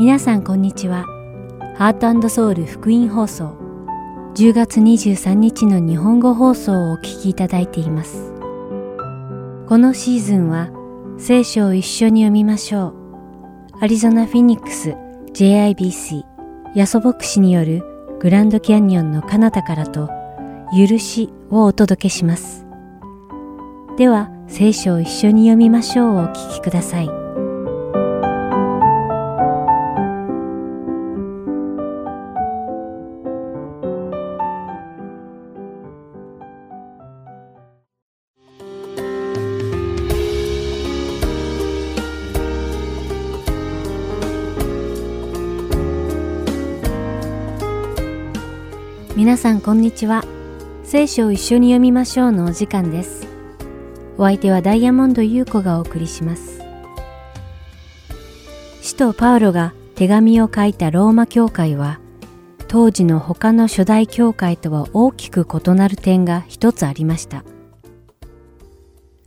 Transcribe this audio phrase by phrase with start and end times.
[0.00, 1.04] 皆さんこんにちは。
[1.76, 3.54] ハートソウル福音放送
[4.34, 8.32] 10月23日の日本語放送をお聞きいただいています。
[9.68, 10.70] このシーズンは
[11.18, 12.94] 聖書を一緒に読みましょ
[13.74, 13.76] う。
[13.82, 14.96] アリゾナ・フィニックス
[15.34, 16.22] JIBC
[16.74, 17.82] ヤソ牧師による
[18.20, 20.08] グランドキャニオンの彼方からと
[20.74, 22.64] 許しをお届けします。
[23.98, 27.19] では聖書を一緒に読みましょうをお聞きください。
[49.30, 50.24] 皆さんこんにちは。
[50.82, 53.28] 聖書を一緒に読みましょうのお時間です。
[54.18, 56.60] お相手はダイヤモンド優子がお送りします。
[58.82, 62.00] 使徒パウロが手紙を書いたローマ教会は、
[62.66, 67.44] 当時の他の初代教会とは大きく異なる点が一つありました。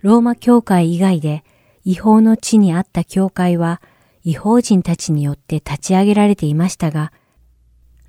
[0.01, 1.45] ローマ教会以外で
[1.85, 3.81] 違法の地にあった教会は
[4.25, 7.13] 違法人たちによって立ち上げられていましたが、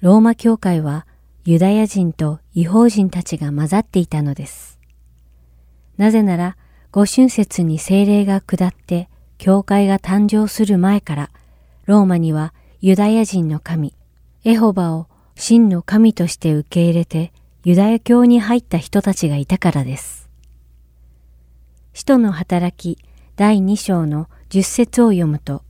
[0.00, 1.06] ローマ教会は
[1.46, 4.78] ユダヤ人と違法人たちが混ざっていたのです。
[5.98, 6.56] なぜなら、
[6.90, 11.30] 五春節に精霊が下って、教会が誕生する前から、
[11.84, 13.94] ローマにはユダヤ人の神、
[14.44, 17.30] エホバを真の神として受け入れて、
[17.62, 20.30] ユダヤ教に入った人たちがいたからです。
[21.92, 22.98] 使徒の働き
[23.36, 25.62] 第2章の10節を読むと、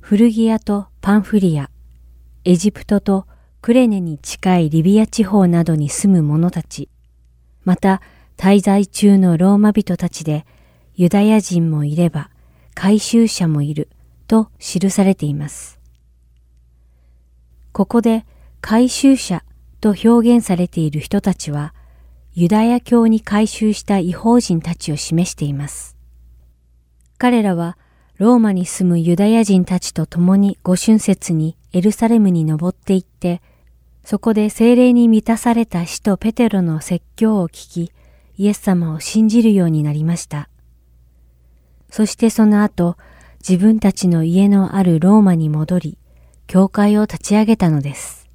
[0.00, 1.70] 古着屋とパンフリア、
[2.44, 3.26] エジプトと
[3.62, 6.88] クレネに近いリビア地方などに住む者たち、
[7.64, 8.00] また
[8.38, 10.46] 滞在中のローマ人たちで
[10.94, 12.30] ユダヤ人もいれば
[12.74, 13.88] 回収者もいる
[14.28, 15.78] と記されています。
[17.72, 18.24] ここで
[18.62, 19.44] 回収者
[19.82, 21.74] と表現されている人たちは
[22.32, 25.96] ユダヤ教に改宗した違法人たちを示しています。
[27.18, 27.76] 彼らは
[28.16, 33.42] ローマに住むユダヤ人たちと共に五春節にエルサレムに登っていって
[34.04, 37.92] そこで精霊に満たされた使徒ペテロの説教を聞き、
[38.36, 40.48] イエス様を信じるようになりました。
[41.90, 42.96] そしてその後、
[43.46, 45.98] 自分たちの家のあるローマに戻り、
[46.46, 48.28] 教会を立ち上げたのです。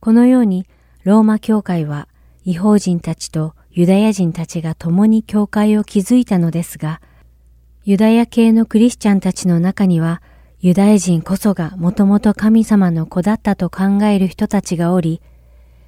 [0.00, 0.66] このように、
[1.04, 2.08] ローマ教会は
[2.44, 7.00] 違法人たちとユダヤ人たちが共に教会を築いたのですが、
[7.84, 10.22] ユダヤ系のクリスチャンたちの中には
[10.62, 15.22] ユダヤ人こそがもともと神様の子だったと考える人たちがおり、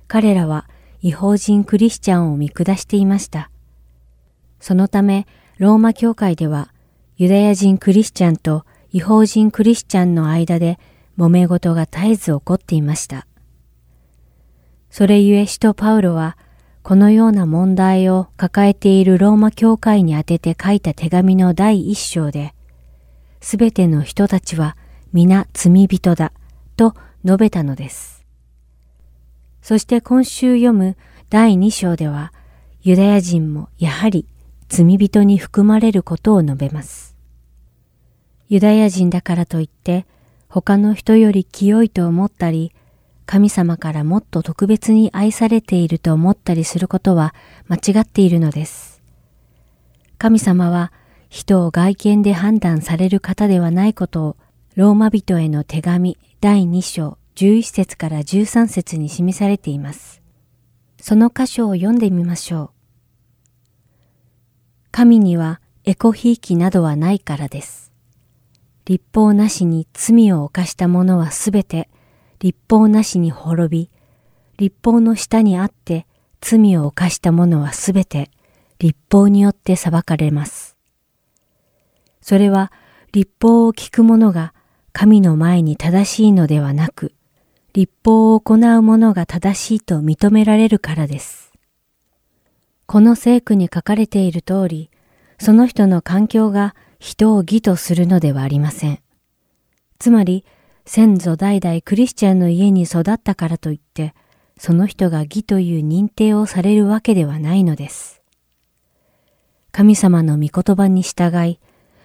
[0.09, 0.67] 彼らは
[1.03, 3.51] 違法人クリスチャンを見下していました。
[4.61, 5.27] そのため、
[5.59, 6.73] ローマ教会では、
[7.19, 10.79] ユダヤ人クリスチャンと違法人クリスチャンの間で
[11.19, 13.27] 揉め事が絶えず起こっていました。
[14.89, 16.39] それゆえ使徒パウロは、
[16.83, 22.55] このような問題を抱えているローマ教会に宛てて書いた手紙の第一章で、
[23.43, 24.77] すべての人たちは
[25.13, 26.33] 皆罪人だ
[26.77, 26.95] と
[27.25, 28.25] 述べたのです。
[29.61, 30.97] そして今週読む
[31.29, 32.33] 第2章では
[32.83, 34.27] ユダヤ人もやはり
[34.69, 37.17] 罪人に含まれることを述べます。
[38.49, 40.07] ユダヤ人だからといって
[40.49, 42.73] 他の人より清いと思ったり
[43.27, 47.35] 神様からもっと特別に愛されていると思ったりすることは
[47.67, 49.03] 間違っているのです。
[50.17, 50.93] 神様は
[51.33, 54.37] 人を外見で判断される方ではないことを、
[54.77, 60.21] ローマ人への手紙第2章11節から13節に示されています。
[61.01, 62.71] その箇所を読んでみましょう。
[64.91, 67.91] 神にはエコひいきなどはないからです。
[68.85, 71.89] 立法なしに罪を犯した者はすべて
[72.41, 73.91] 立法なしに滅び、
[74.59, 76.07] 立法の下にあって
[76.43, 78.31] 罪を犯した者はすべて
[78.79, 80.72] 立法によって裁かれます。
[82.23, 82.73] それは
[83.13, 84.55] 立法を聞く者が
[84.93, 87.13] 神の前に正しいのではなく、
[87.75, 91.53] 立法を行う者が正しいと認められるからです。
[92.87, 94.91] この聖句に書かれている通り、
[95.39, 99.01] その人の環境が人を義とするのではありません。
[99.99, 100.45] つまり、
[100.85, 104.15] 先祖代々クリスチャンの家に育ったからといって、
[104.59, 108.21] その人が義という認定をされるわけではないのです。
[109.71, 111.59] 神様の御言葉に従い、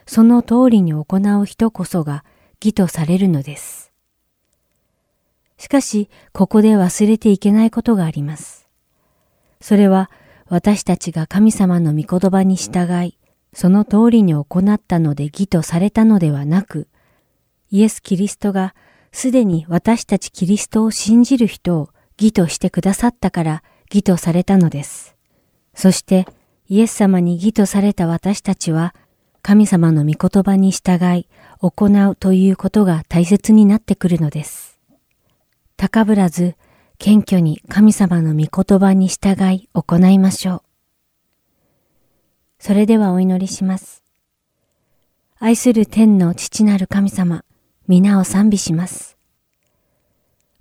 [0.07, 1.05] その通りに行
[1.39, 2.23] う人こそが
[2.63, 3.91] 義とされるのです。
[5.59, 8.67] しかし、ここで忘れていけないことがあります。
[9.61, 10.09] それは、
[10.49, 13.17] 私たちが神様の御言葉に従い、
[13.53, 16.87] その通りに行ったので義とされたのではなく、
[17.69, 18.75] イエス・キリストが
[19.11, 21.89] すでに私たちキリストを信じる人を
[22.19, 25.15] 義としてくださったから義とされたのです。
[25.73, 26.27] そして
[26.69, 28.93] イエス様に義とされた私たちは
[29.47, 31.25] 神様の御言葉に従い
[31.61, 34.77] 行うということが大切になってくるのです。
[35.77, 36.57] 高ぶらず
[36.97, 40.61] 謙虚に神様の御言葉に従い行いましょう。
[42.59, 44.03] それではお祈りします。
[45.39, 47.45] 愛する天の父なる神様、
[47.87, 49.17] 皆を賛美します。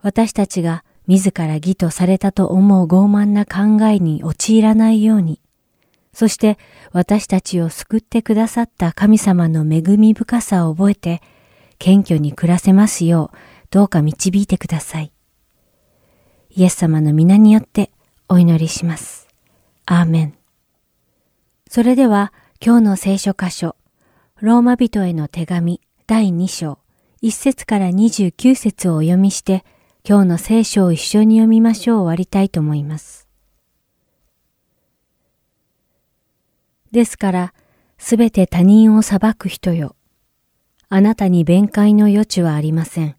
[0.01, 5.41] 私たちが自ら義とされたと思う傲慢な考えに陥らないように、
[6.17, 6.57] そして
[6.93, 11.21] 私たちを救ってくださった神様の恵み深さを覚えて、
[11.79, 13.37] 謙虚に暮らせますよう、
[13.71, 15.13] どうか導いてください。
[16.49, 17.91] イエス様の皆によって
[18.31, 19.29] お祈りします。
[19.85, 20.35] アーメン。
[21.69, 22.33] それでは
[22.65, 23.77] 今日の聖書箇所、
[24.41, 26.79] ローマ人への手紙第2章、
[27.23, 29.67] 1節から29節をお読みして、
[30.03, 33.26] 今日の聖書を一緒に読みましょう終わりたいと思います。
[36.97, 37.55] ですから、
[37.99, 39.97] すべて他人を裁く人よ。
[40.89, 43.17] あなたに弁解の余地はありません。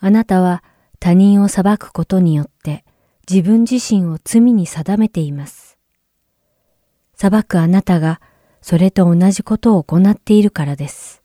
[0.00, 0.64] あなたは
[1.00, 2.86] 他人を裁くことによって
[3.28, 5.76] 自分自身を罪に定めています。
[7.14, 8.22] 裁くあなたが
[8.62, 11.22] それと同じことを行っているからです。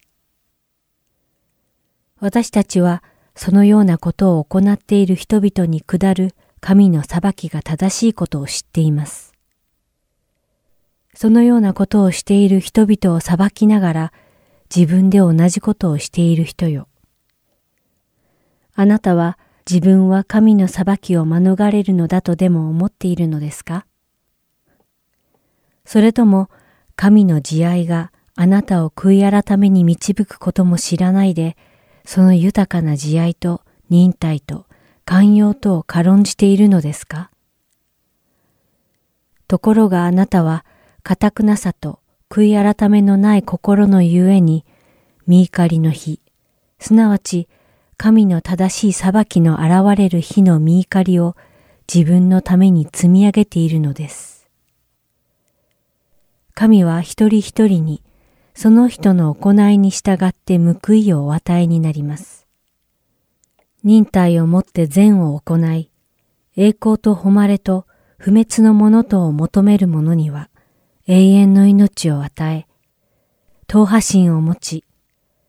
[2.19, 3.03] 私たちは
[3.35, 9.28] そのようなことを行っている人々に下る神の裁きが正しいことを知っています。
[11.21, 14.13] そのようなことをしている人々を裁きながら
[14.73, 16.87] 自分で同じことをしている人よ。
[18.73, 19.37] あなたは
[19.69, 23.85] 自分は神の裁きを免れるのだとでも思っているのですか？
[25.83, 26.49] それとも
[26.95, 31.57] 神の慈愛があなたを悔い改めに導くことも知らないで、
[32.05, 34.67] その豊かな慈愛と忍耐と
[35.03, 37.29] 寛容とを軽んじているのですか？
[39.49, 40.63] ところがあなたは
[41.03, 41.99] 堅くなさと
[42.29, 44.65] 悔い改めのない心のゆえに、
[45.27, 46.19] 見怒りの日、
[46.79, 47.47] すなわち
[47.97, 51.35] 神の正しい裁きの現れる日の見怒りを
[51.93, 54.47] 自分のために積み上げているのです。
[56.53, 58.03] 神は一人一人に
[58.53, 62.45] その人の行いに従って報いをお与えになります。
[63.83, 65.89] 忍耐をもって善を行い、
[66.57, 67.85] 栄光と誉れと
[68.17, 70.49] 不滅のものとを求める者には、
[71.11, 72.67] 永遠の命を与え、
[73.65, 74.83] 党派心を持ち、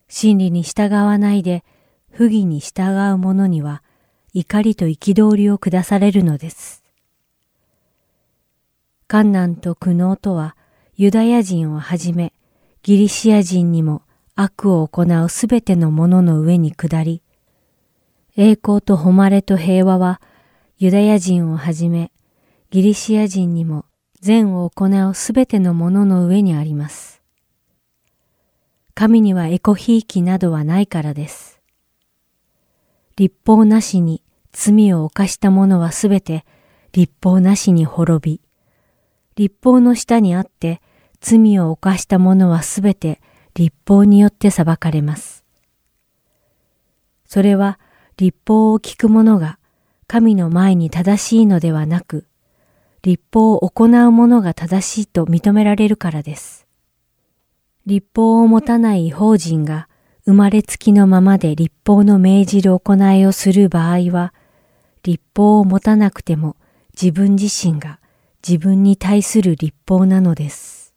[0.08, 1.64] 真理に従わないで
[2.10, 3.82] 不義に従う者には
[4.32, 6.82] 怒りと憤りを下されるのです。
[9.06, 10.56] 観難と苦悩とは
[10.96, 12.32] ユダヤ人をはじめ
[12.82, 14.00] ギリシア人にも
[14.36, 17.20] 悪を行うすべての者の上に下り、
[18.34, 20.22] 栄光と誉れと平和は
[20.78, 22.12] ユダヤ人をはじめ
[22.70, 23.84] ギリシア人にも
[24.20, 27.22] 善を行うすべてのものの上にあります。
[28.94, 31.60] 神にはエコひいきなどはないからです。
[33.16, 34.22] 立法なしに
[34.52, 36.44] 罪を犯した者はすべて
[36.92, 38.40] 立法なしに滅び、
[39.36, 40.82] 立法の下にあって
[41.20, 43.22] 罪を犯した者はすべて
[43.54, 45.44] 立法によって裁かれます。
[47.24, 47.78] それは
[48.18, 49.58] 立法を聞く者が
[50.06, 52.26] 神の前に正しいのではなく、
[53.02, 56.66] 立法を行う者が正しいと認められるからです。
[57.86, 59.88] 立法を持たない違法人が
[60.26, 64.34] 生まれつきのままで立法の命じる行いをする場合は、
[65.02, 66.56] 立法を持たなくても
[66.92, 68.00] 自分自身が
[68.46, 70.94] 自分に対する立法なのです。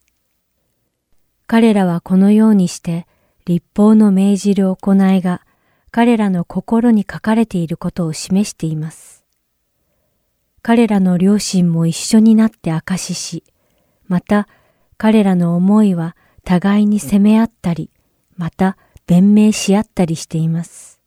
[1.46, 3.06] 彼らはこのようにして
[3.44, 5.42] 立法の命じる行いが
[5.90, 9.13] 彼らの心に書かれていることを示しています。
[10.66, 13.44] 彼らの両親も一緒になって証しし、
[14.08, 14.48] また
[14.96, 17.90] 彼らの思いは互いに責め合ったり、
[18.38, 21.02] また弁明し合ったりしています。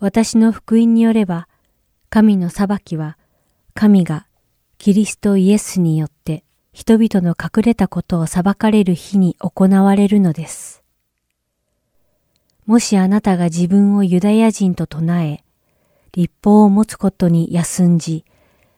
[0.00, 1.46] 私の福音によれば、
[2.10, 3.16] 神の裁きは、
[3.72, 4.26] 神が
[4.78, 6.42] キリストイエスによって
[6.72, 10.82] 人々の隠れたことを裁かれる日に行われるのです。
[12.66, 15.44] もしあなたが自分をユダヤ人と唱え、
[16.14, 18.26] 立法を持つことに休んじ、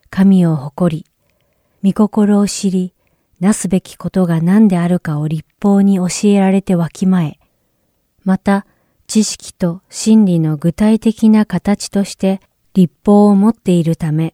[0.09, 1.05] 神を誇
[1.83, 2.93] り、御心を知り、
[3.41, 7.37] なすべきことが何であるかを立法に教えられてわきまえ、
[8.23, 8.65] また
[9.07, 12.39] 知識と真理の具体的な形として
[12.73, 14.33] 立法を持っているため、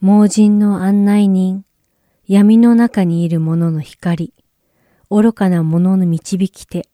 [0.00, 1.64] 盲人の案内人、
[2.26, 4.34] 闇の中にいる者の光、
[5.10, 6.88] 愚かな者の導き手、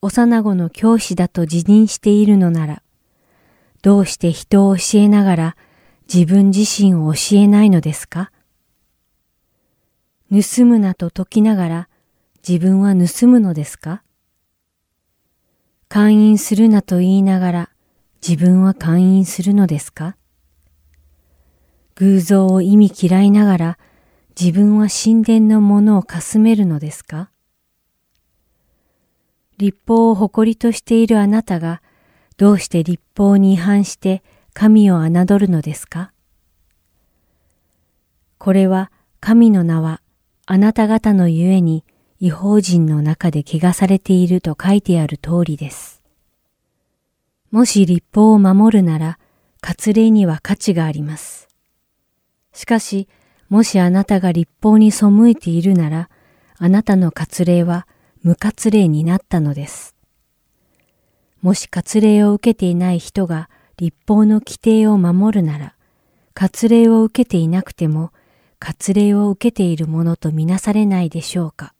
[0.00, 2.82] 幼子の教師だと自認しているのなら、
[3.82, 5.56] どうして人を教えながら
[6.12, 8.32] 自分自身を教えないのですか？
[10.30, 11.88] 盗むなと説きながら
[12.46, 14.02] 自分は盗むのですか？
[15.88, 17.70] 勧誘するなと言いながら
[18.26, 20.16] 自分は勧誘するのですか？
[21.94, 23.78] 偶像を意味嫌いながら
[24.38, 27.30] 自分は神殿のものをかすめるのですか？
[29.56, 31.80] 立法を誇りとしているあなたが
[32.38, 34.22] どうして立法に違反して
[34.54, 36.12] 神を侮るのですか？
[38.38, 40.00] これは神の名は
[40.46, 41.84] あなた方のゆえに
[42.20, 46.00] 違法人の中で汚されていると書いてある通りです。
[47.50, 49.18] もし立法を守るなら、
[49.60, 51.48] 割礼には価値があります。
[52.52, 53.08] しかし、
[53.48, 56.08] もしあなたが立法に背いているなら、
[56.56, 57.88] あなたの割礼は
[58.22, 59.96] 無割礼になったのです。
[61.40, 65.74] もし割礼を受けていない人が立法の規定を守るなら、
[66.34, 68.12] 割礼を受けていなくても
[68.58, 71.74] 割礼を受けているものとみなされないでしょうか。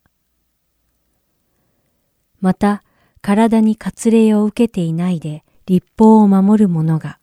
[2.41, 2.83] また、
[3.21, 7.19] 体に割礼を受けていないで立法を守る者が、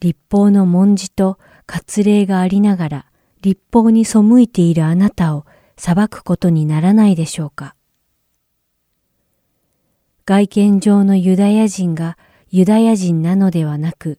[0.00, 3.06] 立法の文字と割礼がありながら
[3.40, 7.74] 立法に背いているあなたを裁くことにならないでしょうか。
[10.32, 12.16] 外見上のユダヤ人が
[12.50, 14.18] ユダヤ人なのではなく、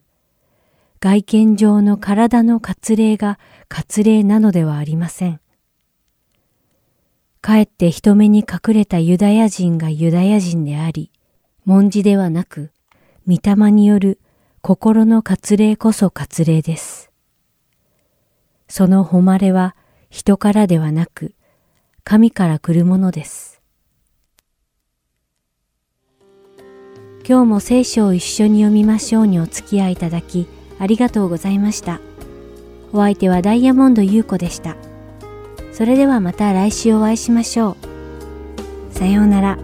[1.00, 5.40] 外見上の体の割礼が割礼なのではありません。
[7.40, 11.10] かえって人目に隠れたユダヤ人がユダヤ人であり、
[11.64, 12.70] 文字ではなく、
[13.26, 14.20] 御霊による
[14.60, 17.10] 心の割礼こそ割礼です。
[18.68, 19.74] その誉れは
[20.10, 21.34] 人からではなく、
[22.04, 23.53] 神から来るものです。
[27.26, 30.46] 今日も聖書を一緒に読みましょうにお付き合いいただき、
[30.78, 32.00] ありがとうございました。
[32.92, 34.76] お相手はダイヤモンド優子でした。
[35.72, 37.78] それではまた来週お会いしましょ
[38.92, 38.94] う。
[38.94, 39.58] さようなら。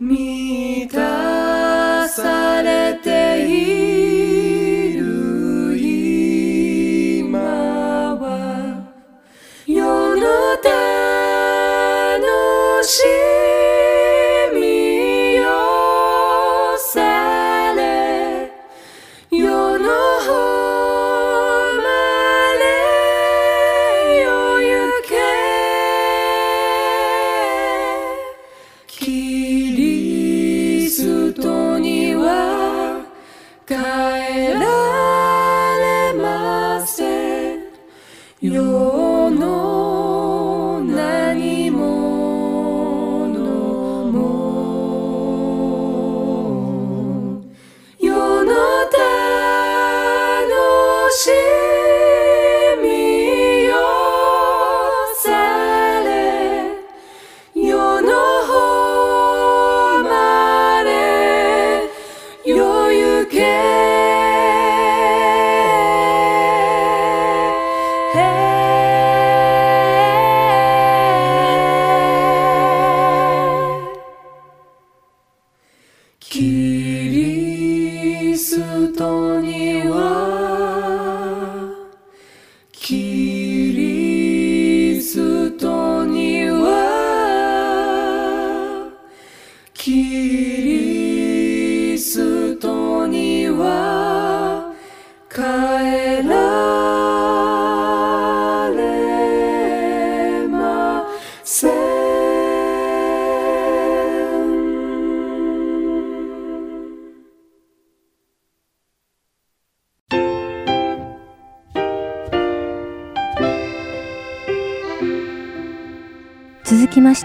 [0.00, 0.59] 世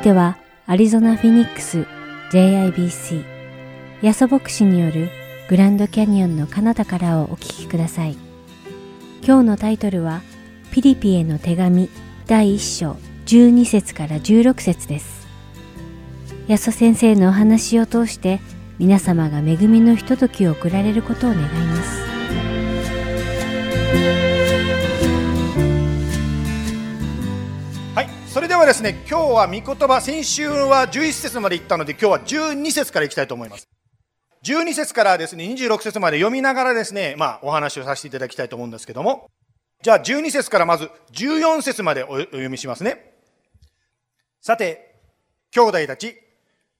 [0.05, 1.87] 続きましては、アリゾナ・フィニックス
[2.31, 3.23] JIBC
[4.03, 5.09] ヤソ牧師による
[5.49, 8.15] グランドキャニオンの彼方からをお聞きください。
[9.25, 10.21] 今日のタイトルは、
[10.71, 11.89] ピリピへの手紙
[12.27, 15.25] 第1章12節から16節です。
[16.47, 18.39] ヤソ先生のお話を通して、
[18.77, 22.05] 皆様が恵みのひとときを送られることを願います。
[28.55, 32.19] ではですね、今日は御言葉、先週は11節まで行ったので、今日は
[32.53, 33.67] 12節から行きたいと思います。
[34.45, 39.29] 12節からですね、26節まで読みながらですね、まあ、お話をさせていただきたいと思うんですけども、
[39.83, 43.17] じゃあ12節からまず14節までお読みしますね。
[44.39, 45.01] さて、
[45.51, 46.15] 兄弟たち、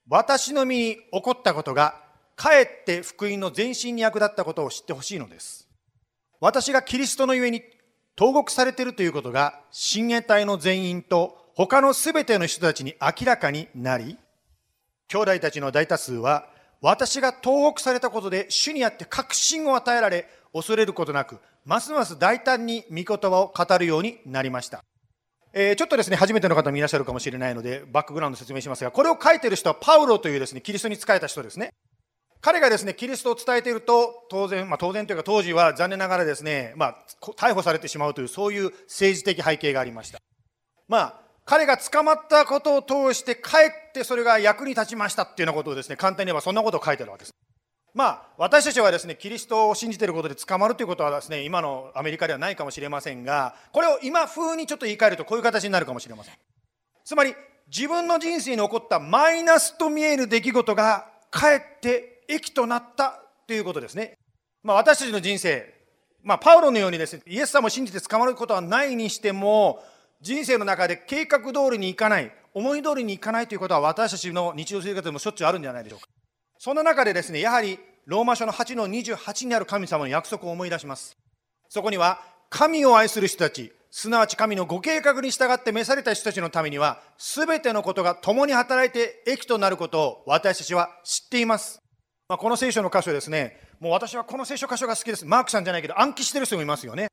[0.07, 2.01] 私の身に起こったことが、
[2.37, 5.67] かえって福音の前進に役立ったことを知ってほしいのです。
[6.39, 7.63] 私がキリストのゆえに
[8.15, 14.17] 投獄されているということが親衛隊の全員と他のすべての人たちに明らかになり、
[15.07, 16.47] 兄弟たちの大多数は
[16.81, 24.83] 私が投獄されたことで主にあって確信を与えられ、恐れることなく、ますます大胆に御言葉を語るようになりました。
[25.53, 31.69] えーちょっとですね、初めての方もいらっしゃるかもしれないので、バックグラウンド説明しますが、これを書いてる人はパウロというですね、キリストに仕えた人ですね。
[32.41, 36.95] 彼がですね、キリストを伝えていると、当然、まあ当然というか当時は残念ながらですね、まあ、
[37.37, 40.19] 逮捕されてしまうという、そういう政治的背景がありました。
[40.89, 47.35] まあ、彼が捕まったことを通して、かえってそれが役に立ちましたっていうようなことをですね、簡単に言えばそんなことを書いてあるわけです。
[47.93, 56.33] まあ、私たちはですね、キリストを信じていることで捕まるということはですね、今のアメリカではないかもしれませんが、これを今風にちょっと言い換えるとこういう形になるかもしれません。
[57.05, 57.35] つまり、
[57.67, 64.17] 自分の人生に起こったマイナスと見える出来事が、かえって益となったということですね。
[64.63, 65.73] まあ、私たちの人生、
[66.23, 69.81] まあ、パウロのようにですね、イエス様を信じて捕まることはないにしても、
[70.25, 76.07] 人生の中で計画通りにいかない、思い通りにいかないということは私たちの日常生活でもしょっちゅうあるんじゃないでしょうか。
[76.57, 81.15] そんな中でですね、やはりローマ書の8の28にある神様の約束を思い出します。
[81.69, 91.79] そこには、神を愛する人たち、すなわち神のご計画に従って召された人たちのためには、すべてのことが共に働いて益となることを私たちは知っています。
[92.29, 95.25] まあ、この聖書の箇所ですね、もう私はこの聖書箇所が好きです。
[95.25, 97.09] マークさんじゃないけど暗記してる人もいますよね。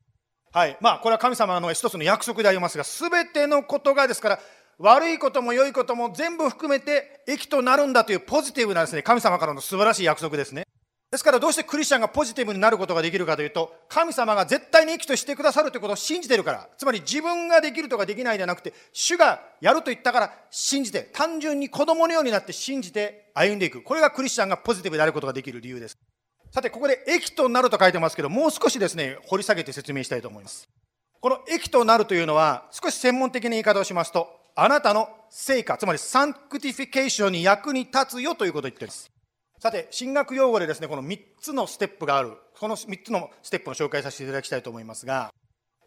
[0.53, 0.77] はい。
[0.81, 4.41] まあ、これは神様の一つの約束でありますが、すべてのことがですから、
[4.79, 10.65] 悪いことも良いことも全部含めて益となるんだというポジティブなですね、神様からの素晴らしい約束ですね。
[11.11, 23.83] ですからどうしてクリスチャンがポジティブになることができるかというと、神様が絶対に益としてくださるということを信じてるから、つまり自分ができるとかできないではなくて、主がやると言ったから信じて、単純に子供のようになって信じて歩んでいく。
[23.83, 25.99] これがクリスチャンがポジティブであることができる理由です。
[26.53, 30.69] さて、ここで益となると書いてますけど、もう少しですね、掘り下げて説明したいと思います。
[31.19, 39.11] この益となるというのは、少し専門的な言い方をしますと、あなたの聖化、つまり sanctification に役に立つよということを言っています。
[39.61, 42.37] さて、神学用語でですね、この3つのステップがある。
[42.59, 45.33] この3つのステップの紹介させていただきたいと思いますが、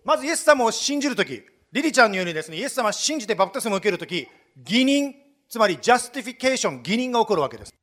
[0.04, 4.28] まずイエス様を信じるとき、リリちゃんのようにですね、イエス様を信じてバプテスマを受けるとき、
[4.68, 5.14] 義認、
[5.48, 7.74] つまり justification、義認が起こるわけです。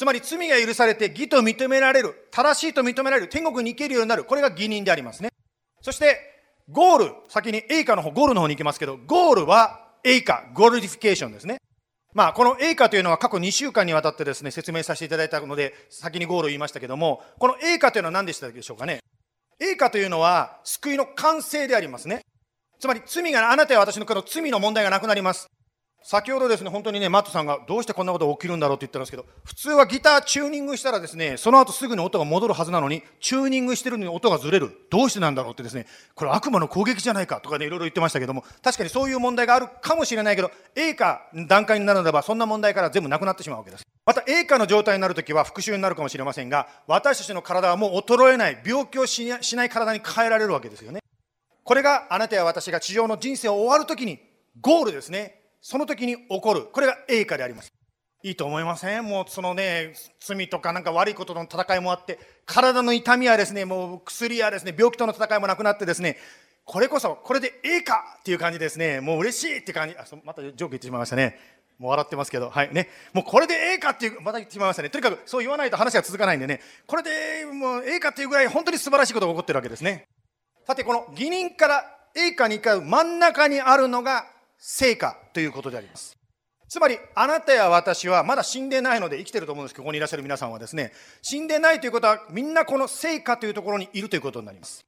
[0.00, 5.28] つまり罪が許されて義と認められる、正しいと認められる、天国に行けるようになる、これが義認でありますね。
[5.82, 6.18] そして、
[6.70, 11.58] ゴール、先に栄化の方、ゴールの方に行きますけど、ゴールは栄化、glorification ですね。
[12.14, 19.00] まあ、この栄化というのは過去2週間にわたってですね、説明させていただいたので、先にゴールを言いましたけども、この栄化というのは何でしたでしょうかね。
[19.60, 22.22] 栄化というのは、救いの完成でありますね。
[22.78, 25.46] つまり、罪が、あなたや私のこの罪の問題がなくなります。
[26.02, 34.72] 先ほどですね、本当にね、マットさんがどうしてこんなことが起きるんだろうって言ったんですけど、普通はギターチューニングしたらですね、その後すぐに音が戻るはずなのに、チューニングしてるのに音がずれる。
[34.90, 43.84] どうしてなんだろうってですね、これ悪魔の攻撃じゃないかとかね、いろいろ言ってましたけども、確かにそういう問題があるかもしれないけど、A か段階になるならば、そんな問題から全部なくなってしまうわけです。
[44.06, 51.00] また A かの状態になるときは復讐になるかもしれませんが、私たちの体はもう衰えない、病気をしない体に変えられるわけですよね。
[51.62, 54.18] これがあなたや私が地上の人生を終わるときに、
[54.60, 55.39] ゴールですね。
[55.60, 56.66] その時に起こる。
[56.72, 57.72] これが栄華であります。
[58.22, 59.04] いいと思いません？
[59.04, 66.18] もうそのね、罪とかなんか悪いことの戦いもあって、体の痛みはですね、もう薬やですね、病気との戦いもなくなってですね、
[66.64, 69.00] これこそ、これでええかっていう感じですね。
[69.00, 69.96] もう嬉しいって感じ。
[69.96, 71.38] あ、またジョーク言ってしまいましたね。
[71.78, 72.90] もう笑ってますけど、はいね。
[73.14, 74.90] もうこれでええかっていう、また言ってしまいましたね。
[74.90, 80.04] とにかくそう言わないと話が続かないんでね、これでもうええかっていうぐらい本当に素晴らしいことが起こってるわけですね。
[80.66, 84.26] さて、この義人からええかに向かう真ん中にあるのが
[84.60, 86.16] 成果ということであります。
[86.68, 94.84] つまり、あなたや私はまだ死んでないので生きてると思うんですけど、ここにいらっしゃる皆さんはですね、死んでないということは、みんなこの成果というところにいるということになります。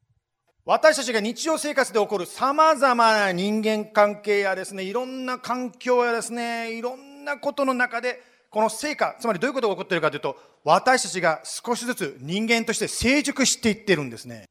[0.64, 14.44] 私たちが日常生活で起こる様々な人間関係やですね、いろんな環境やですね、いろんなことの中で、この成果、つまりどういうことが起こっているかというと、私たちが少しずつ人間として成熟していってるんですね。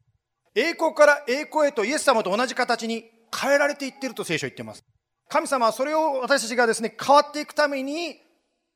[0.53, 4.83] 栄光から栄光へとイエス様と同じ形に変えられていってると聖書は言ってます。
[5.31, 8.19] 神様はそれを私たちがですね、変わっていくために、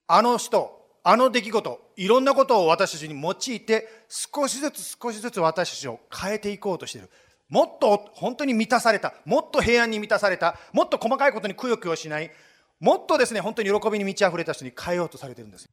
[0.08, 7.10] あの人、あの出来事、いろんなことを私たちに用いて、少しずつ少しずつ私たちを変えていこうとしている。
[7.50, 12.32] もっと本当に満たされた、もっと平安に満たされた、もっと細かいことにくよくよしない、
[12.80, 15.70] もっとですね、本当に喜びに満ち溢れた人に変えようとされてるんです。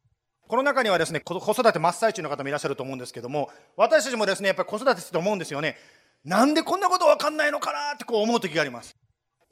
[0.49, 5.77] この中にはですね、子育て真っ最中の方もいらっしゃると思うんですけども、私たちもですね、やっぱり子育てって思うんですよね。
[6.25, 8.95] なんでこんなことわかんないのかなってこう思う時があります。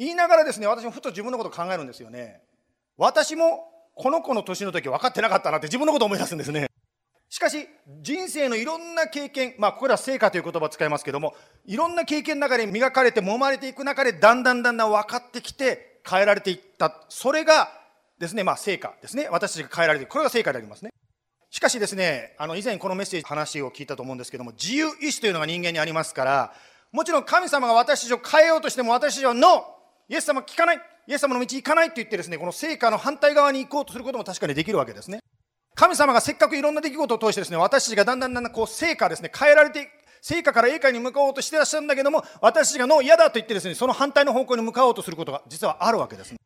[0.02, 2.42] 言いながらですね、私もふと自分のこと考えるんですよね。
[2.98, 6.66] 私もこの子の年の時分かってなかったなって自分のことを思い出すんですね。
[7.30, 7.68] しかし、
[8.02, 11.36] 人生のいろんな経験、まあ、ここでは成果という言葉を使いますけども、
[11.68, 17.06] いろんな経験の中で磨かれて、揉まれていく中で、だんだんだんだん分かってきて、変えられていった。
[17.08, 17.72] それが
[18.18, 19.30] ですね、まあ、成果ですね。
[19.30, 20.12] 私たちが変えられていく。
[20.12, 20.90] これが成果でありますね。
[21.52, 26.54] しかしですね、あの、以前このメッセージ話を聞いたと思うんですけども、自由意志というのが人間にありますから、
[26.92, 29.81] もちろん神様が私たちを変えようとしても、私たちはノー
[30.12, 35.20] イエス様聞かないイエス様の道行かないと言ってですねこの成果の反対側に行こうとすることも確かにできるわけですね
[35.74, 39.88] 神様がせっかくいろんな出来事を通してですね私たちがだんだんだんだんこう成果ですね変えられて
[40.22, 46.38] 成果から栄華に向かおうとしてらっしゃるんだけども私たちがの嫌だと言ってですねその反対の方向に向かおうとすることが実はあるわけです、ね、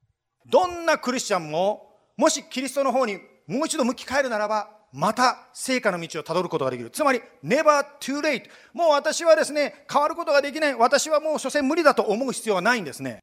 [0.47, 6.89] どんなクリスチャンももしキリストの方にもう一度向き変えるならばまた成果の道をたどることができる。
[6.89, 8.43] つまり、never too late。
[8.71, 10.75] もう私はですね、変わることができない。
[10.75, 13.19] 私はもう所詮無理だと思う必要はないんですね。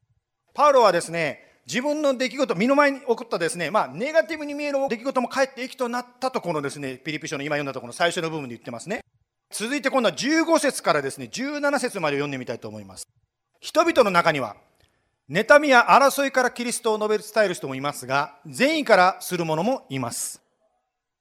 [0.55, 9.01] パウロはですね、自分の出来事、身の前に起こったですね、まあ、ネガティブに見える出来事もかえって益となったところですね、ピリピ書の今読んだところの最初の部分で言ってますね。
[9.53, 13.07] 続いて今度は15節からですね、17節まで読んでみたいと思います。
[13.61, 14.57] 人々の中には、
[15.31, 20.43] 妬みや争いからキリストを述べ伝える人もいますが、善意からする者もいます。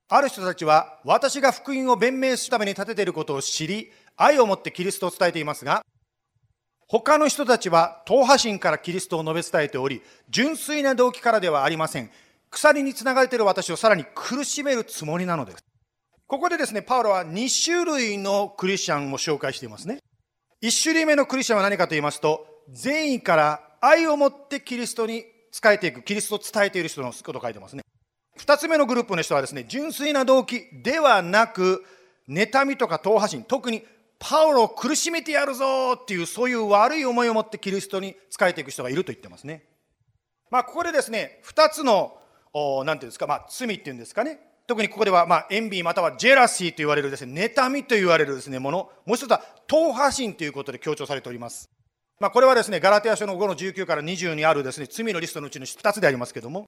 [0.09, 5.85] ある人たちは、私が福音を弁明するために立てていることを知り、愛を持ってキリストを伝えていますが、
[6.91, 12.12] 他の人たちは党派心からキリストを述べ伝えており、純粋な動機からではありません。
[12.49, 15.63] 鎖につながれている私をさらに苦しめるつもりなのです。
[16.27, 19.99] ここでですね、パウロは2種類のクリスチャンを紹介していますね。
[20.62, 27.84] 1種類目のクリスチャンは何かと言いますと、善意から愛を持ってキリストに仕えていく、キリストを伝えている人のことを書いてますね。
[28.38, 31.86] 2つ目のグループの人はですね、純粋な動機ではなく、
[32.27, 33.86] 妬みとか党派心、特に
[34.23, 39.63] パウロを苦しめてやるぞっていう、そういう悪い思いを持ってキリストに仕えていく人がいると言ってますね。
[40.51, 42.17] まあ、ここでですね、二つの、
[42.86, 44.39] なんていうんですか、まあ、罪っていうんですかね。
[44.67, 48.91] 特にここでは、まあ、エンビーまたはジェラシーと言われるですね、妬みと言われるですね、もの。
[49.07, 51.71] もう一つは、党派心ということで強調されております。
[52.19, 56.67] まあ、これはですね、ガラテヤ書の5の19から20にあるですね、罪のリストのうちの2つでありますけども、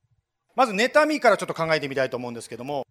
[0.56, 2.84] まず、妬みからちょっと考えてみたいと思うんですけども、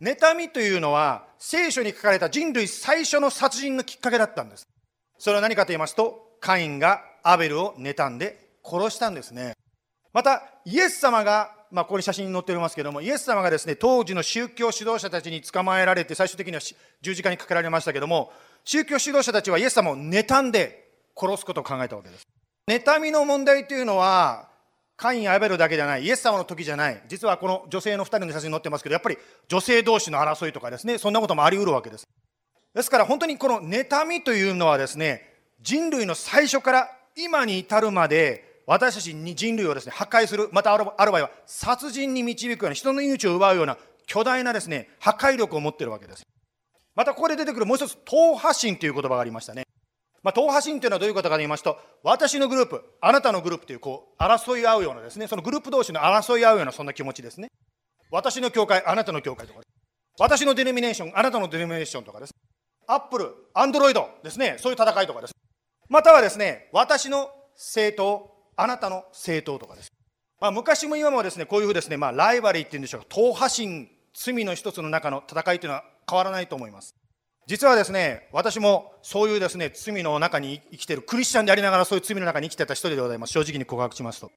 [0.00, 4.66] 妬みというのは聖書に書かれた人類最初の殺人のきっかけだったんです。
[5.18, 9.54] それは何かと言いますと、カインがアベルを妬んで殺したんですね。
[10.12, 16.60] また、イエス様が、まあ、ここに写真に載っておりますけども、イエス様がですね、当時の宗教指導者たちに捕まえられて、最終的には
[17.02, 18.32] 十字架にかけられましたけども、
[18.64, 22.26] 宗教指導者たちはイエス様を妬んで殺すことを考えたわけです。
[22.68, 24.48] 妬みの問題というのは、
[24.96, 32.06] カインアベルだけじゃない、イエス様の時じゃない、実はこの女性の2人の写真に載ってますけど、やっぱり女性同士の争いとかですね、そんなこともあり得るわけです。
[32.74, 35.22] ですから本当にこの妬みというのはですね、
[35.60, 43.76] 人類の最初から今に至るまで、私たちに人類をですね、破壊する、またある場合は殺人に導くような、人の命を奪うような
[44.06, 46.26] 巨大なですね、破壊力を持っているわけです。
[46.94, 49.64] またここで出てくるもう一つ、党派心という言葉がありましたね。
[50.24, 57.48] まあ、党派心というのはどういうことかと言いますと、私のグループ、あなたのグループという、こう、争い合うようなですね、そのグループ同士の争い合うような、そんな気持ちですね。
[58.10, 59.60] 私の教会、あなたの教会とか、
[60.18, 62.34] 私のデノミネーション、あなたのデノミネーションとかです。
[62.86, 65.34] アップル、アンドロイドですね、そういう戦いとかです。
[65.90, 69.88] またはですね、私の政党、あなたの政党とかです。
[70.40, 76.94] まあ、昔も今もですね、こういうふうですね、まあ、ライバリーっていうんでしょうか、党派心、罪の一つの中の戦いというのは変わらないと思います。
[77.46, 83.32] 実はですね、私もそういうですね、罪の中に生きてる、クリスチャンでありながらそういう罪の中に生きてた一人でございます。
[83.32, 84.30] 正直に告白しますと。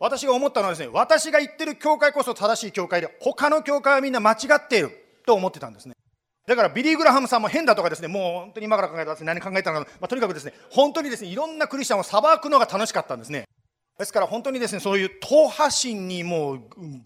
[0.00, 4.90] 私が思ったのはですね、私が言ってる教会こそ正しい教会で、他の教会はみんな間違っている
[5.26, 5.94] と思ってたんですね。
[6.46, 13.44] だからビリー・グラハムさんも変だとかですね、もう本当に今から考えたら何考えたのか、まあ、とにかくですね、本当にですね、いろんなクリスチャンを裁くのが楽しかったんですね。
[13.98, 16.60] ですから本当にですね、そういう党派心にもう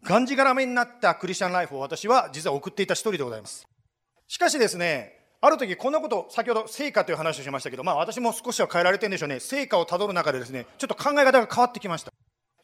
[0.04, 3.66] がんじがらめになったクリスチャンライフを私は実は送っていた一人でございます。
[4.28, 9.40] しかしですね、ある時こんなこと先ほど成果という話をしましたけど、まあ、私も少しは変えられてるんでしょうね。
[9.40, 12.11] 成果をたどる中でですねちょっと考え方が変わってきました。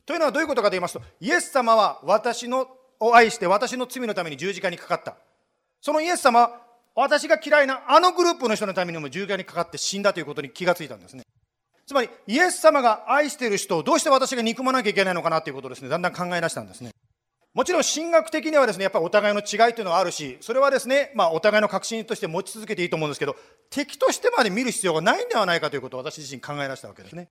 [0.06, 2.66] というのはどういうことかと言いますとイエス様は私の
[2.98, 5.16] を愛して私の罪のために十字架にかかった。
[5.82, 6.60] そのイエス様は
[6.94, 11.24] 私が嫌いなあのグループの人のためにも十字架にかかって死んだということに気がついたんですね。
[11.86, 16.92] つまりイエス様が愛している人をどうして私が憎まなきゃいけないのかなということをですねだんだん考え出したんですね。
[17.52, 23.34] もちろん神学的にはですね、やっぱりお互いの違いというのはあるし、それはですね、まあお互いの確信として持ち続けていいと思うんですけど、
[23.70, 27.28] 敵としてまで見る必要がないんではないかということを私自身考え出したわけですね。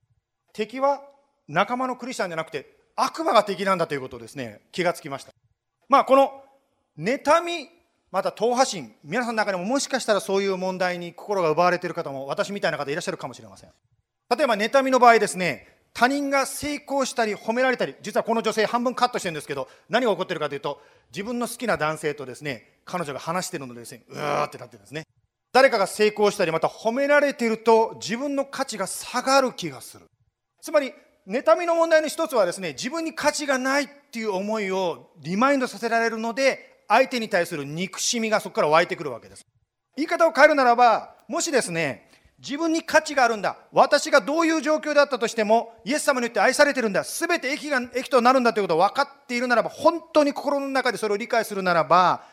[0.53, 1.01] 敵は
[1.47, 5.31] 仲間のクリスチャンじゃなくて、悪魔が敵なんだということをですね、気がつきました。
[5.87, 6.43] まあこの、
[6.97, 7.69] 妬み、
[8.11, 13.69] また党派心、皆さんの中にももしかしたらそういう問題に心が奪われている方も、私みたいな方いらっしゃるかもしれません。
[14.35, 20.81] 例えば、妬みの場合ですね、他人が成功したり褒められたり実はこの女性半分カットしてるんですけど何が起こってるかというと
[21.11, 25.03] 自分の好きな男性とですね彼女が話してるのでですねうわーってなってるんですね。
[25.51, 30.05] 誰かが成功したりまた褒められていると自分の価値が下がる気がする。
[30.61, 30.93] つまり
[31.27, 39.45] 妬みの問題の一つはですね自分に価値がないっていう思いをリマインドさせられるので相手に対する憎しみがそこから湧いてくるわけです。
[39.97, 42.08] 言い方を変えるならばもしですね
[42.41, 43.57] 自分に価値があるんだ。
[43.71, 47.03] 私がどういう状況であったとしても、イエス様によって愛されてるんだ。
[47.03, 52.23] すべて益が、益となるんだということを分かっているならば、本当に心の中でそれを理解するならば、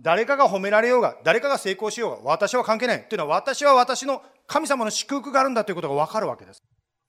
[0.00, 3.04] 誰かが褒められようが、誰かが成功しようが、私は関係ない。
[3.04, 6.62] というのは、私は私の神様の祝福があるんだということが分かるわけです。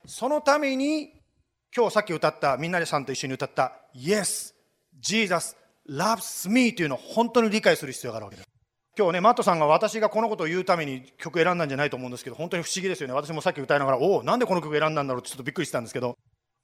[0.05, 1.11] そのために、
[1.75, 4.53] 今日さっき歌った、みんなでさんと一緒に歌った、Yes,
[4.99, 5.55] Jesus
[5.89, 8.52] loves me というのを本当に理解する必要があるわけです。
[8.95, 13.13] 今日ね、マットさんが私がこのことを言うために曲選んだんじゃないと思うんですけど、本当に不思議ですよね。
[13.15, 16.15] 私もさっき歌いながら、おお、なんでこの曲選んだんだろうってちょっとびっくりしたんですけど、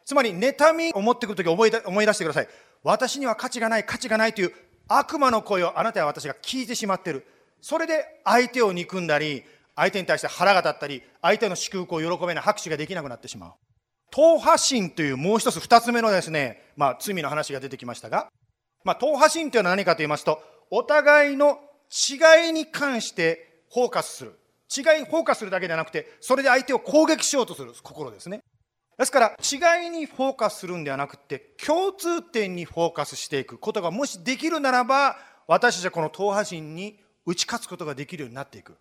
[0.05, 2.47] つまり、妬みを持ってくるとき思い思い出してください。
[2.83, 4.53] 私には価値がない、価値がないという
[4.87, 7.25] 悪魔の声をあなたや私が聞いてしまってる。
[7.61, 9.43] それで相手を憎んだり、
[9.75, 13.53] 相手に対して腹が立ったり、相手の祝福を喜べない拍手ができなくなってしまう。
[14.11, 18.29] 党派心というもう一つ二つ目のですね、まあ罪の話が出てきましたが、
[18.83, 21.59] まあ党派心というのは何かと言いますと、お互いの
[21.89, 24.39] 違いに関してフォーカスする。
[24.75, 28.41] 違いにフォーカスするだけではなくて、それで相手を攻撃しようとする心ですね。
[28.97, 38.77] ですから、違いにフォーカスするんではなくて、共通点にフォーカスしていくことがもしできるならば、私たちはこの党派人に打ち勝つことができるようになっていく。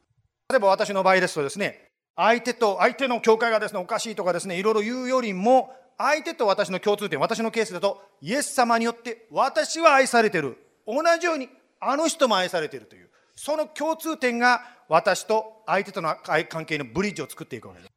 [0.51, 10.59] 例えば私の場合ですとですね、相手と、相手の教会がですね、おかしいとかですね、いろいろ言うよりも、相手と私の共通点、私のケースだと、イエス様によって私は愛されてる。
[10.87, 11.49] 同じように
[11.81, 16.17] あの人も愛されているという、その共通点が私と相手との
[16.49, 17.93] 関係のブリッジを作っていくわけです。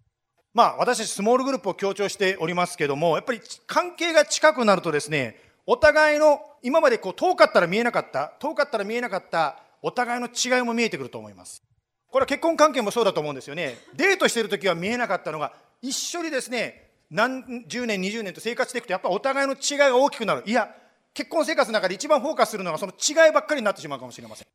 [0.54, 11.64] まあ私たちスモールグループを強調しておりますけども、やっぱり関係が近くなるとですね、お互いの今までこう遠かったら見えなかった、遠かったら見えなかったお互いの違いも見えてくると思います。
[12.10, 13.78] これは結婚関係もそうだと思うんですよね。
[13.96, 20.44] デートしてる時は見えなかったのが、一緒にですね、何十年、20年と生活していくと、やっぱお互いの違いが大きくなる。
[20.46, 20.76] いや、
[21.14, 24.48] 結婚生活の中で一番フォーカスするのがその違いばっかりになってしまうかもしれません。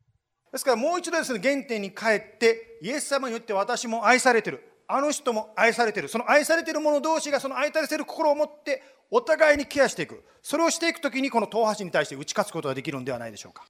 [0.53, 4.63] ですからもう一度ですね、原点に帰って、イエス様によって私も愛されてる。
[4.89, 6.09] あの人も愛されてる。
[6.09, 10.25] その愛されてる者同士がその愛されてる心を持ってお互いにケアしていく。
[10.43, 13.65] それをしていくときにこの党派心に対して打ち勝つことができるのではないでしょうか。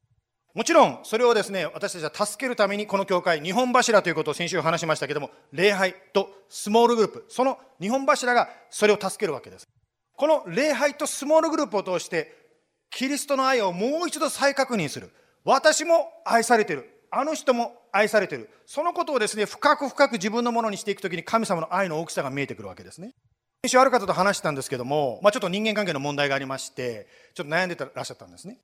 [0.54, 9.68] もちろん、それをですね、私たちは助けるためにこの教会、日本柱ということを先週話しましたけども、礼拝とスモールグループ、その日本柱がそれを助けるわけです。
[10.16, 12.45] この礼拝とスモールグループを通して
[12.90, 15.10] キリストの愛をもう一度再確認する。
[15.44, 16.90] 私も愛されてる。
[17.10, 18.50] あの人も愛されてる。
[18.66, 23.12] そのことをですね深く深く自分のものにしていくときに神様の愛の大きさが見えてくるわけですね。
[23.64, 28.58] 先週ある方と話したんですけども、まあ、ちょっと人間関係の問題がありましてちょっと悩んでらっしゃったんですね。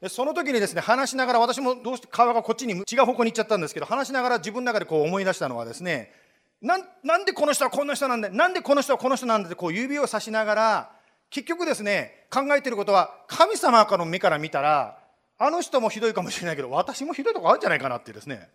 [0.00, 6.12] でその時にですね話しながら私もどうして顔がこっちに違う方向に行っちゃったんですけど話しながら自分の中でこう思い出したのはですね
[6.60, 10.95] ななんでこの人はこんな人なんだなんでこの人はこの人なんだってこう指をさしながら
[11.30, 14.98] 結局ですね考えていることは神様かの目から見たら
[15.38, 18.48] あの人もひどいかもしれないけど私もひどいとこあるんじゃないかなってですね。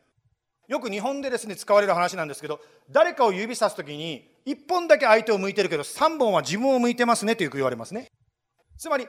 [0.68, 8.08] よく日本でですね使われる話なんですけど誰かを指さす時に1本だけ相手を向いてるけど3本は自分を向いてますねとよく言われますね。
[8.78, 9.08] つまり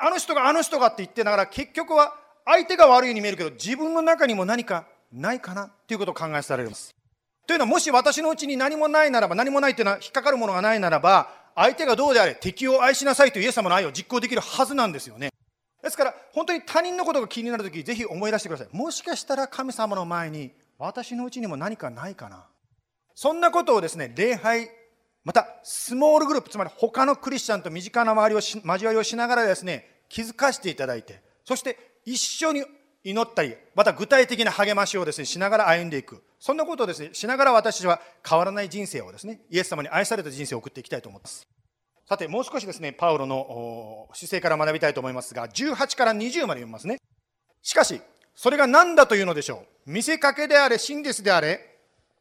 [0.00, 2.14] あの人があの人がって言ってながら結局は
[2.46, 6.94] 相手が悪いように見えるけど自分の中にも何かないかなということを考えされます。
[7.46, 15.30] というのはもし私のうちに何もないならば何もないというのは引っかかるものがないならば相手がどうであれ敵を愛しなさいというイエス様の愛を実行できるはずなんですよね。
[15.82, 18.68] ですから本当に他人のことが気になるときぜひ思い出してください。
[18.72, 22.46] もしかしたら神様の前に私のうちにも何かないかな。
[23.14, 24.68] そんなことをですね礼拝
[25.24, 32.64] またスモールグループつまり他のクリスチャンと身近な周りを交わりをしながらですね気づかせていただいてそして一緒に
[33.04, 41.46] 祈ったりまた具体的な励ましをですねしながら歩んでいくそんなことをですねしながら私たちは変わらない人生をですねイエス様に愛された人生を送っていきたいと思います
[42.08, 46.98] さてもう少しですねパウロの姿勢から学びたいと思いますが18から20まで読みますね
[47.62, 48.00] しかし
[48.34, 51.74] それが何だというのでしょう見せかけであれ真実であれ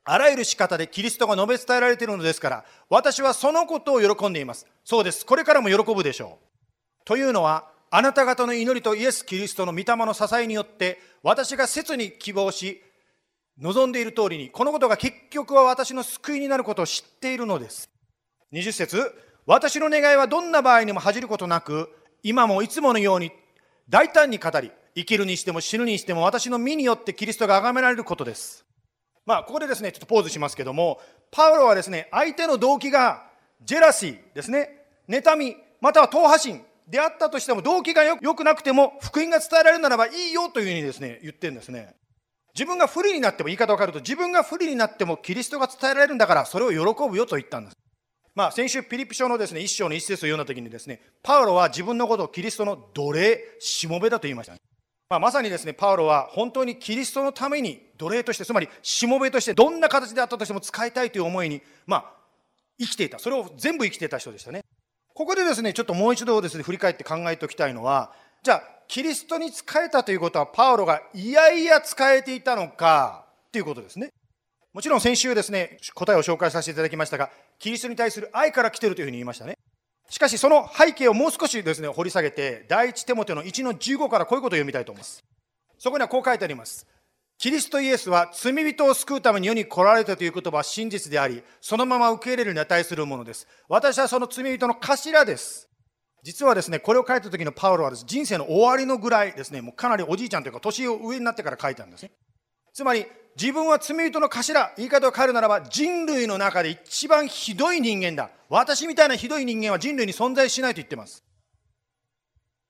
[0.05, 4.67] あらゆる仕方でキリストが述べ伝えられているのですから、私はそのことを喜んでいます。
[4.83, 5.25] そうです。
[5.25, 7.05] これからも喜ぶでしょう。
[7.05, 12.81] というのは、あなた方の祈りとイエス・キリストの御霊の支えによって、私が切に希望し、
[13.59, 17.91] 望んでいる通りに、このことが結局は私の救いになることを知っているのです。
[18.51, 19.13] 20節
[19.45, 21.87] 私の願いはどんな場合にも恥じることなく、
[22.23, 23.31] 今もいつものように
[23.87, 28.65] 大胆に語り、生きるにしても死ぬにしても私の身によってキリストが崇められることです。
[29.27, 33.29] まあ、ここでですね、ちょっとポーズしますけども、パウロはですね、相手の動機が
[33.63, 41.95] ジェラシーですね、妬み、または党派心であったとしても、動機がよくなくても、福音が伝えられるならばいいよというふうにですね、言ってるんですね。
[42.53, 47.77] 自分が不利になっても、言い方を変えると、自分が不利になっても、キリストが伝えられるんだから、それを喜ぶよと言ったんです。
[48.35, 54.53] まあ、先週、ピリピ書のですね、一章の一節を読んだ時にですね、パウロは自分のことをキリストの奴隷、しもべだと言いました。
[55.09, 62.13] まあ、まさにですね、パウロは本当にキリストのために奴隷として、つまりしもべとしてどんな形であったとしても使いたいという思いに、まあ、
[62.79, 63.19] 生きていた。
[63.19, 64.63] それを全部生きていた人でしたね。
[65.13, 74.09] ここでですね、ちょっともう一度ですね、振り返って考えておきたいのは、じゃあ、キリストに仕えたということは、パウロがいやいや使えていたのか、ということですね。
[74.73, 79.57] もちろん先週ですね、答えを紹介させていただきましたが、キリストに対する愛から来てるというふうに言いましたね。
[80.09, 85.23] しかしその背景をもう少しですね、掘り下げて、第一テモテの1の15からこういうことを読みたいと思います。
[85.77, 86.87] そこにはこう書いてあります。
[87.43, 93.45] キリストイエスは罪人を救うために世に来られたという言葉は真実であり、そのまま受け入れるに値するものです。
[93.67, 95.67] 私はその罪人の頭です。
[96.23, 102.11] 実はですね、これを書いた時のパウロはです、人生の終わりのぐらいですね、もうかなりおじいちゃんというか、年上になってから書いたんですね。
[102.73, 108.29] つまり、自分は罪人の頭、言い方を変えるならば、人類の中で一番ひどい人間だ。
[108.47, 111.21] 私みたいなひどい人間は人類に存在しないと言ってます。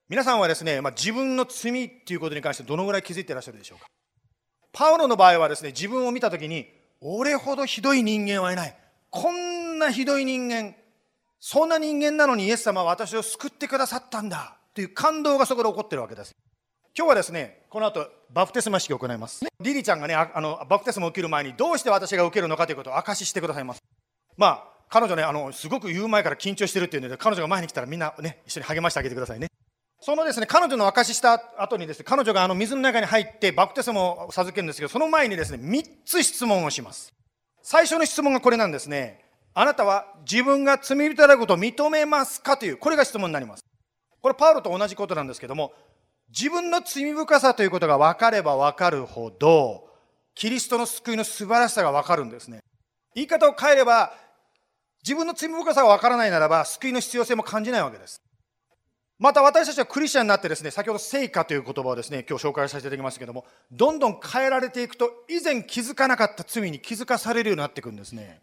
[0.09, 3.85] 皆さんはですね、まあ、自分の罪っていうことに関してどのぐらい気づいていらっしゃるでしょうか？
[4.73, 6.67] パウロの場合はですね、自分を見たときに、
[6.99, 8.75] 俺ほどひどい人間はいない。
[9.11, 10.75] こんなひどい人間、
[11.39, 14.57] そんな人間なのにイエス様は私を救ってくださったんだ。
[14.73, 16.35] という感動がそこで起こってるわけです。
[16.97, 19.45] 今日はですね、この後、バプテスマ式を行います。
[19.59, 23.83] リリちゃんがね、あの、バプテスマを受ける前に、どうして私が受けるのかということを明かししてくださいます。
[24.37, 29.49] まあ、彼女ね、あの、すごく言う前から緊張してるっていうので、彼女が前に来たらみんなね、一緒に励ましてあげてくださいね。
[30.05, 37.13] そのですね、彼女の証しした後にですね、彼女があの水の中に入ってバプテスマを授けるんですけど、その前にですね、3つ質問をします。
[37.61, 39.23] 最初の質問がこれなんですね。
[39.53, 43.63] あなたは自分が罪人であることを認めますかという、これが質問になります。
[44.21, 45.71] これパウロと同じことなんですけども、
[46.27, 49.87] 自分の罪深さということが分かれば分かるほど、
[50.35, 52.59] キリストの救いの素晴らしさが分かるんですね。
[53.15, 54.11] 言い方を変えれば、
[55.01, 58.22] 自分の罪深さが分からないならば、救いの必要性も感じないわけです。
[59.19, 68.41] また私たちはクリスチャンになってですね、先ほど聖歌という言葉をですね、今日紹介させていただきましたけども、どんどん変えられていくと、以前気づかなかった罪に気づかされるようになっていくんですね。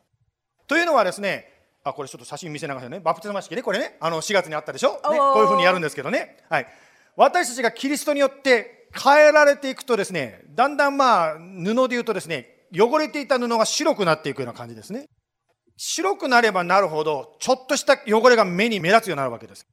[0.69, 1.49] というのはですね、
[1.83, 6.39] あ、これちょっと写真見せながらね、バプテスマ式ね、これね、あの4月にあったでしょ、ね、こういうふうにやるんですけどね。
[6.49, 6.67] はい。
[7.17, 15.07] 私たちがキリストによって変えられていくとですね、だんだんまあ、布で言うとですね、汚れていた布が白くなっていくような感じですね。
[15.77, 19.67] 白くなればなるほど、ちょっとした汚れが目に目立つようになるわけです。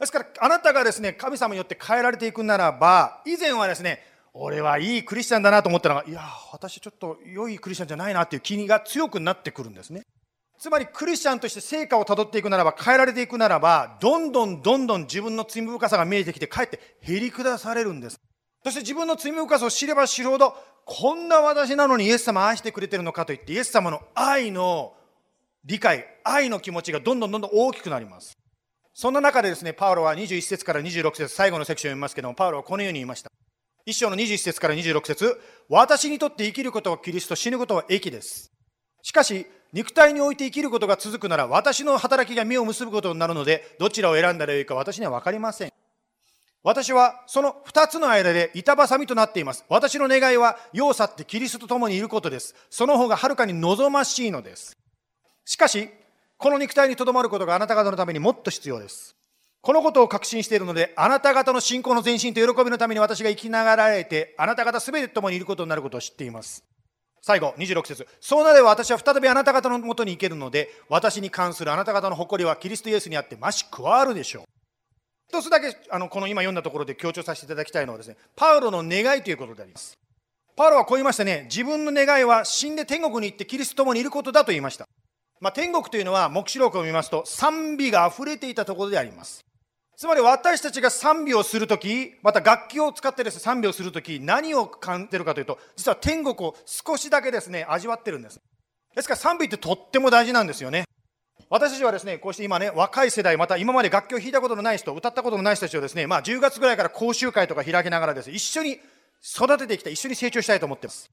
[0.00, 6.22] ですから、あなたがですね、神様によって変えられていくならば、以前はですね、俺はいいクリスチャンだなと思ったのが、いや、
[6.52, 10.02] 私ちょっと良いクリスチャンじゃないなっていう気が強くなってくるんですね。
[10.58, 18.18] つまりクリスチャンとして成果をたどっていくならば、変えられていくならば、どんどんどんどん自分の罪深さが見えてきて、かえって減り下されるんです。
[18.64, 24.94] そして自分の罪深さを知れば知るほど、こんな私なのにイエス様愛してくれてるのかといって、イエス様の愛の
[25.64, 28.39] 理解、愛の気持ちがどんどんどんどん大きくなります。
[28.92, 33.30] そんな中でですね、パウロは21節から26節最後のセクションを読みますけども、パウロはこのように言いました。
[33.86, 38.52] 一章の21節から26節私にとって生きることはキリスト、死ぬことは益です。
[39.02, 45.72] しかし、肉体において生きることが続くなら、私の働きが実を結ぶことになるので、どちらを選んだらよいか私には分かりません。
[46.62, 49.64] 私はその二つの間で板挟みとなっています。
[49.68, 52.54] 私の願いは、世を去ってキリストと共にいることです。
[52.68, 54.76] その方がはるかに望ましいのです。
[55.44, 55.88] しかし、
[56.40, 59.14] この肉体にとどまることがあなた方のためにもっと必要です。
[59.60, 66.64] このことを確信しているので、あなた方の信仰の前進と喜びのために私が生きながらえて、あなた方すべて共にいることになることを知っています。
[67.20, 74.44] 最後、26節そうなれば私は再びあなた方のもとに行けるので、私に関するあなた方の誇りはキリストイエスにあって増し加わるでしょう。
[75.28, 79.98] 一つだけ、あの、この今読んだところで強調させていただきたいのはですね、パウロの願いということであります。
[80.56, 84.88] パウロはこう言いましたね、自分の願いは死んで天国に行ってキリストと共にいることだと言いました。
[85.40, 89.44] まあ、天国というのは、黙示録を見ますと、賛美が溢れていたところであります。
[89.96, 98.40] つまり私たちが賛美をするとき、また楽器を使ってですね、賛美をするとき、何を感じてるかというと、実は天国を少しだけですね、味わってるんです。
[98.94, 100.84] ですから賛美ってとっても大事なんですよね。
[101.48, 108.78] 私たちはですね、こうして今ね、若い世代、また今まで楽器を弾いたことのない人、歌ったことのない人たちをですね、まあ10月ぐらいから講習会とか開きながらですね、一緒に
[109.22, 111.10] 育てていきたい、一緒に成長したいと思ってます。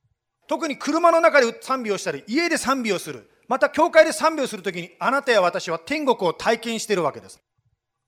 [0.48, 3.30] 特に車の中で賛美をしたり、家で賛美をする。
[3.48, 7.40] また教会で賛美をするときにあなたや私は天国を体験しているわけです。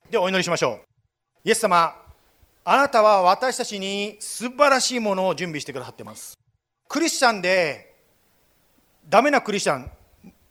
[0.09, 0.79] でお祈りしましょう。
[1.45, 1.95] イエス様
[2.65, 6.37] あなたは私たちに素晴らしいものを準備してくださってます。
[6.87, 7.95] クリスチャンで
[9.07, 9.89] ダメなクリスチャン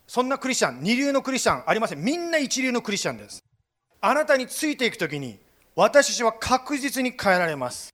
[0.06, 2.02] そんなクリスチャン二流のクリスチャンありません。
[2.02, 3.40] みんな一流のクリスチャンです。
[4.00, 5.38] あなたについていくときに
[5.76, 7.90] 私たちは確実に変えられます。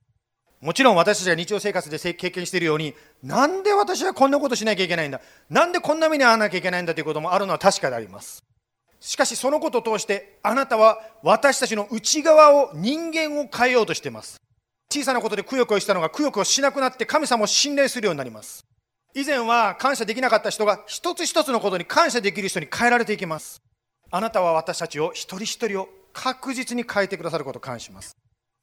[0.65, 8.43] もちろん私たちが日常生活で経験しているように、なんで私はこんなことしなきゃいけないんだ、なんでこんな目に遭わなきゃいけないんだということもあるのは確かであります。
[8.99, 14.37] しかしそのことを通して、あなたは私たちの内側を、人間を変えようとしています。
[14.91, 18.65] 小さなことでくよくよしたのがくよくよしなくなって神様を信頼するようになります。
[19.13, 23.61] 以前は感謝できなかった人が一つ一つのことに感謝できる人に変えられていきます。
[24.09, 28.15] あなたは私たちを一人一人を確実に変えてくださることを感謝します。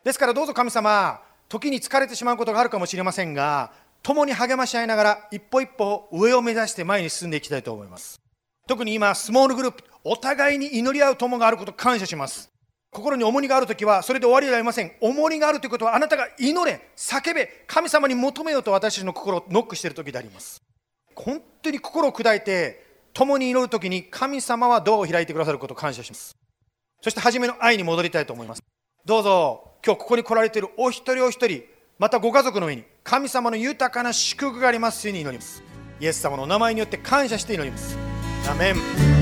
[0.04, 1.22] ですからどうぞ神様、
[1.52, 3.72] 時に疲れてしまうことがあるかもしれませんが、
[4.02, 8.22] 共に励まし合いながら、一歩一歩上を目指して前に進んでいきたいと思います。
[8.66, 12.48] 特に今、スモールグループ、お互いに祈り合う友があること感謝します。
[12.90, 14.92] 心に重荷があるときは、それで終わりではありません。
[15.02, 20.62] 重荷があるということは、あなたが祈れ、叫べ、神様に求めようと私たちの心をノックしているときであります。
[21.14, 22.82] 本当に心を砕いて、
[23.12, 26.34] 共に祈るときに神様はドアを開いてくださることを感謝します。
[27.02, 28.62] そして初めの愛に戻りたいと思います。
[29.04, 31.62] どうぞ今日ここに来られているお一人お一人
[31.98, 35.62] またご家族の上に神様の豊かな祝福がありますように祈ります。
[36.00, 37.96] イエス様のお名前によって感謝して祈ります。
[38.48, 39.21] アメン。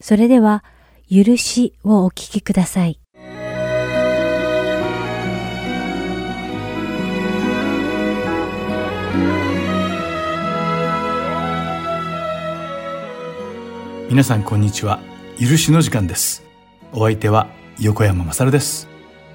[0.00, 0.64] それでは、
[1.10, 3.00] 許しをお聞きください。
[14.10, 15.00] 皆さんこんにちは。
[15.38, 16.42] 許しの時間です。
[16.94, 17.46] お相手は
[17.78, 18.88] 横山まさるです。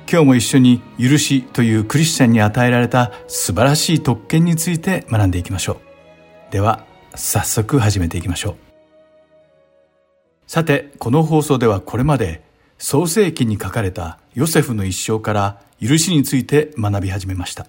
[0.09, 6.51] 今日も一緒に許しというクリスチャンに与えられた素晴らしい特権について学んでいきましょう。
[6.51, 8.55] では早速始めていきましょう。
[10.47, 12.41] さてこの放送ではこれまで
[12.80, 17.67] 創世記に書かれたヨセフの一生から許しについて学び始めました。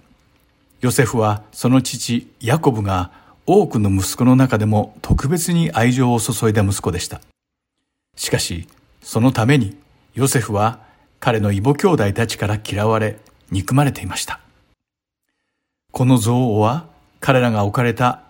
[0.80, 7.20] ヨセフはその父ヤコブが多くの息子の中でも特別に愛情を注いだ息子でした。
[8.16, 8.66] しかし、
[9.03, 9.76] そのために
[10.14, 10.80] ヨセフは
[11.20, 13.18] 彼の異母兄弟たちから嫌われ、
[13.51, 14.40] 憎まれていました。
[15.92, 16.86] この憎悪は
[17.20, 18.22] 彼らが置かれた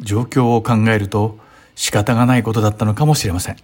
[0.00, 1.38] 状況を考えると
[1.74, 3.56] 仕方がないことだったのかもしれません。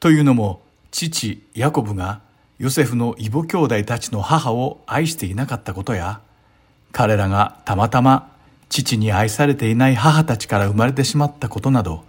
[0.00, 2.20] というのも、父ヤコブが
[2.58, 6.20] ヨセフの異母兄弟たちの母を愛していなかったことや、
[6.92, 8.35] 彼らがたまたま
[8.68, 12.04] 父に愛されていない母たちから生まれてしまったことなど、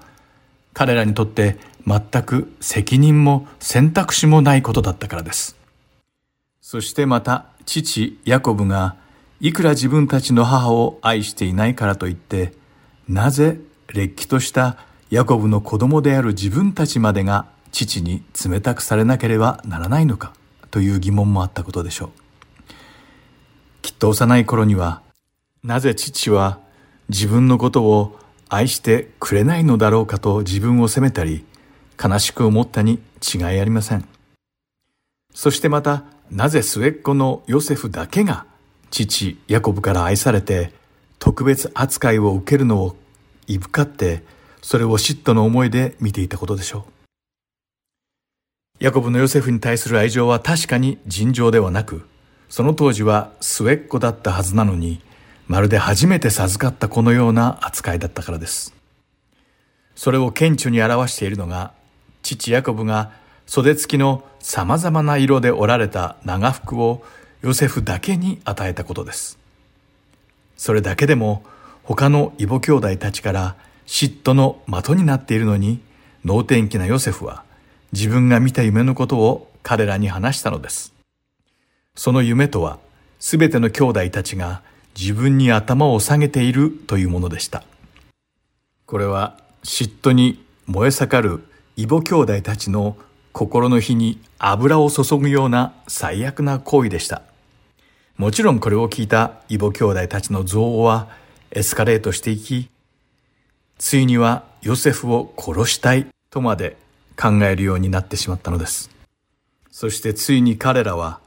[0.73, 5.55] 彼らにとって全く責任も選択肢もないことだったからです。
[6.61, 8.95] そしてまた父ヤコブが
[9.39, 12.53] いくら自分たちの母を愛していないからといって、
[13.07, 13.59] なぜ
[13.93, 14.77] れっきとした
[15.09, 20.33] ヤコブの子供である自分たちまでが父に冷たくされなければならないのか
[20.71, 22.09] という疑問もあったことでしょう。
[23.81, 25.01] きっと幼い頃には
[25.67, 26.61] なぜ父は
[27.09, 31.43] 自分のことを愛してくれないのだろうかと自分を責めたり
[32.01, 34.07] 悲しく思ったに違いありません。
[35.33, 38.45] そしてまたなぜ末っ子のヨセフだけが
[38.91, 40.71] 父ヤコブから愛されて
[41.19, 42.95] 特別扱いを受けるのを
[43.47, 44.23] いぶかって
[44.61, 48.85] それを嫉妬の思いで見ていたことでしょう。
[48.85, 52.07] ヤコブのヨセフに対する愛情は確かに尋常ではなく、
[52.47, 55.01] その当時は末っ子だったはずなのに、
[55.47, 58.73] まるで初めて授かった子のような扱いだったからです。
[59.95, 61.71] それを顕著に表しているのが、
[62.21, 63.11] 父ヤコブが
[63.45, 67.03] 袖付きの様々な色で織られた長服を
[67.41, 69.39] ヨセフだけに与えたことです。
[70.57, 71.43] それだけでも
[71.83, 75.79] 他の異母兄弟たちから嫉妬の的になっているのに、
[76.25, 77.45] 能天気なヨセフは
[77.93, 80.93] 自分が見た夢のことを彼らに話したのです。
[81.95, 82.79] その夢とは、
[83.19, 84.61] すべての兄弟たちが
[84.99, 87.63] 自分に頭を下げているというものでした。
[88.85, 91.43] これは嫉妬に燃え盛る
[91.75, 92.97] 異母兄弟たちの
[93.31, 97.21] 心の火に油を注ぐような最悪な行為でした。
[98.17, 101.07] もちろんこれを聞いた異母兄弟たちの憎悪は
[101.51, 102.69] エスカレートしていき、
[103.77, 106.75] ついにはヨセフを殺したいとまで
[107.15, 108.89] 考えるようになってしまったのです。
[109.69, 111.19] そしてついに彼らは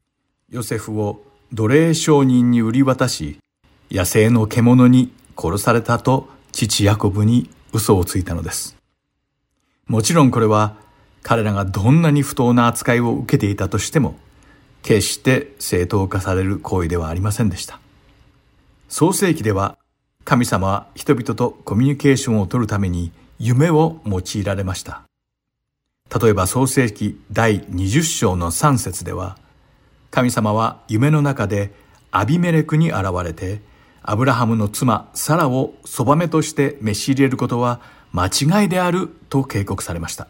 [0.49, 3.39] ヨセフを奴隷商人に売り渡し、
[3.91, 8.76] 野生の獣に殺されたと父ヤコブに嘘をついたのです。
[9.86, 10.76] もちろんこれは
[11.22, 14.16] 彼らがどんなに不当な扱いを受けていたとしても、
[14.82, 17.80] 決して正当化される行為ではありませんでした。
[18.88, 19.76] 創世記では
[20.24, 25.03] 神様は人々とコミュニケーションを取るために夢を用いられました。
[26.22, 29.36] 例えば創世記第20章の3節では、
[30.11, 31.72] 神様は夢の中で
[32.12, 33.61] アビメレクに現れて、
[34.03, 37.80] アブラハムの妻サラをそばめとして召し入れることは
[38.12, 40.28] 間違いであると警告されました。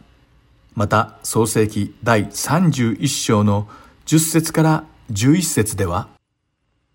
[0.75, 3.69] また創世記第31章の
[4.07, 6.09] 10節から11節では、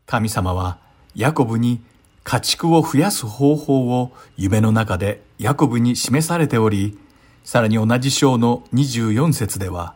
[0.06, 0.80] 神様は
[1.16, 1.82] ヤコブに
[2.24, 6.98] 家畜を増やす方法を夢の中でヤコブに示されており、
[7.44, 9.96] さらに同じ章の24節では、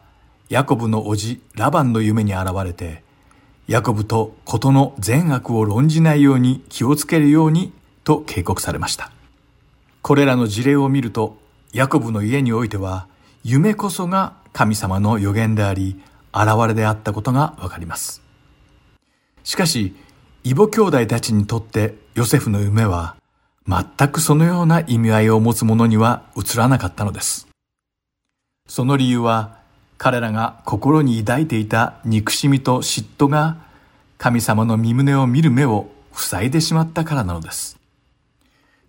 [0.50, 3.04] ヤコブの叔父ラバンの夢に現れて、
[3.70, 7.72] ヤコブとことの善悪を論じないように気をつけるように
[8.04, 9.12] と警告されました。
[10.02, 11.38] これらの事例を見ると、
[11.72, 13.06] ヤコブの家においては、
[13.44, 16.02] 夢こそが神様の予言であり、
[16.34, 18.24] 現れであったことがわかります。
[19.44, 19.96] しかし、
[20.44, 23.18] 異母兄弟たちにとってヨセフの夢は、
[23.68, 27.48] 全くそのような意味合いを持つものには映らなかったのです。
[28.68, 29.59] その理由は、
[30.00, 33.58] 彼らが心に抱いていた憎しみと嫉妬が
[34.18, 37.78] 神様の身胸を見る目を塞いでしまったからなのです。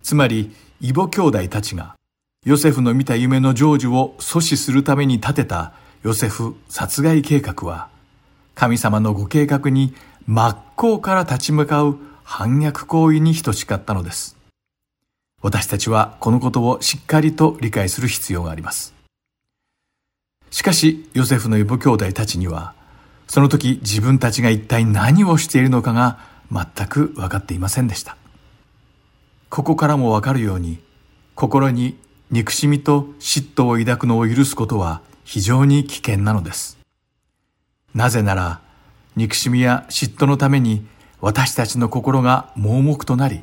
[0.01, 1.95] つまり、異母兄弟たちが
[2.45, 7.89] ヨセフの見た夢の成就を阻止するために立てたヨセフ殺害計画は、
[8.55, 9.93] 神様のご計画に
[10.27, 14.37] 真っ向から立ち向かう反逆行為に等しかったのです。
[15.41, 19.00] 私たちはこのことをしっかりと理解する必要があります。
[20.51, 22.73] しかし、ヨセフの異母兄弟たちには、
[23.27, 26.19] その時自分たちが一体何をしているのかが
[26.51, 28.17] 全く分かっていませんでした。
[29.49, 30.79] ここからもわかるように、
[31.35, 31.97] 心に
[32.29, 36.77] 憎しみと嫉妬を抱くのを許すことは非常に危険なのです。
[37.93, 38.59] なぜなら、
[39.15, 40.85] 憎しみや嫉妬のために
[41.21, 43.41] 私たちの心が盲目となり、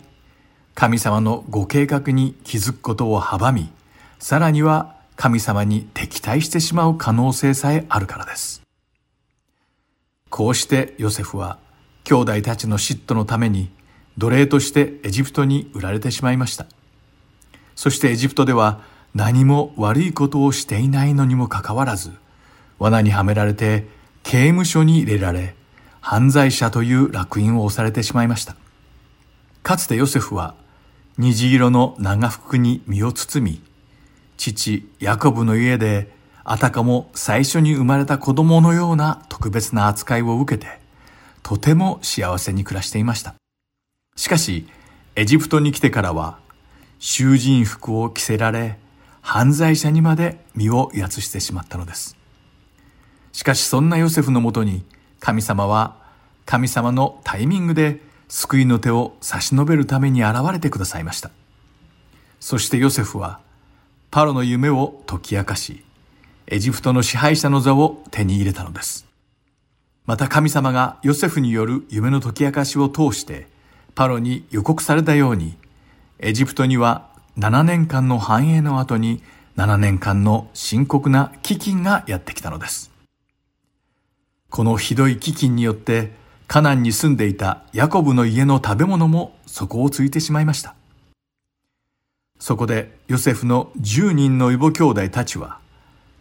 [0.75, 3.71] 神様のご計画に気づくことを阻み、
[4.19, 8.63] さらには神様に敵対してしまう可能性さえあるからです。
[10.31, 11.59] こうしてヨセフは
[12.05, 13.69] 兄弟たちの嫉妬のために
[14.17, 16.67] 奴隷としてエジプトに売られてしまいました。
[17.75, 18.81] そしてエジプトでは
[19.13, 22.13] 何も悪いことをしていないのにもかかわらず、
[22.79, 23.89] 罠にはめられて
[24.23, 25.57] 刑務所に入れられ、
[26.01, 28.55] 犯罪者という烙印を押されてしまいました。
[29.65, 30.55] かつてヨセフは
[31.17, 33.68] 虹色の長服に身を包み、
[34.39, 36.11] 父ヤコブの家で
[36.45, 40.81] あたかも最初に生まれた子供のような特別な扱いを受けて、
[41.43, 43.35] とても幸せに暮らしていました。
[44.17, 44.67] しかし、
[45.15, 46.39] エジプトに来てからは、
[46.99, 48.79] 囚人服を着せられ、
[49.21, 52.17] 犯罪者にまで身をやつしてしまったのです。
[53.33, 54.87] しかしそんなヨセフのもとに、
[55.21, 55.97] 神様は
[56.47, 61.31] 神様のタイミングで救いの手を差し伸べるために現れてくださいました。
[62.41, 63.41] そしてヨセフは
[64.11, 65.85] パロの夢を解き明かし、
[66.47, 69.07] エジプトの支配者の座を手に入れたのです。
[70.07, 73.47] また神様がヨセフによる夢の解き明かしを通して、
[73.95, 75.59] パロに予告されたように、
[76.21, 79.23] エジプトには7年間の繁栄の後に
[79.57, 82.91] 7年間の深刻な飢饉がやってきたのです。
[84.49, 86.13] このひどい飢饉によって
[86.47, 90.75] カナンに住んでいたヤコブの家の食べ物も底をついてしまいました。
[92.39, 95.61] そこでヨセフの10人の異母兄弟たちは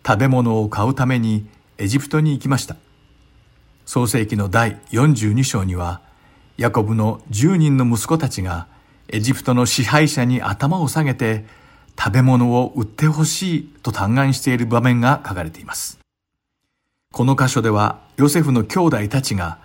[0.05, 1.45] 食べ物を買うために
[1.77, 2.77] エジプトに行きました。
[3.85, 5.99] 創世記の第42章には
[6.55, 8.67] ヤコブの10人の息子たちが
[9.09, 11.45] エジプトの支配者に頭を下げて
[11.99, 15.99] 食べ物を売ってほしいと嘆願している場面が書かれています。
[17.11, 19.59] この箇所ではヨセフの兄弟たちが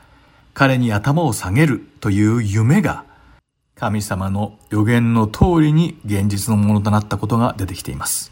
[0.55, 3.05] 彼に頭を下げるという夢が
[3.83, 8.31] 神様の予言の通りに現実のものとなったことが出てきています。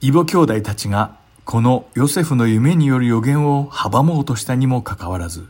[0.00, 5.46] 異母兄弟たちがこのヨセフの夢による予言を阻もうとしたにもかかわらず、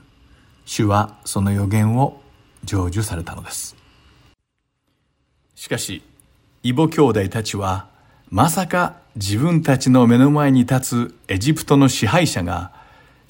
[0.67, 2.21] 主はその予言を
[2.67, 3.75] 成就されたのです。
[5.55, 6.03] しかし、
[6.63, 7.89] イボ兄弟たちは、
[8.29, 12.71] まさか自分たちの目の前に立つエジプトの支配者が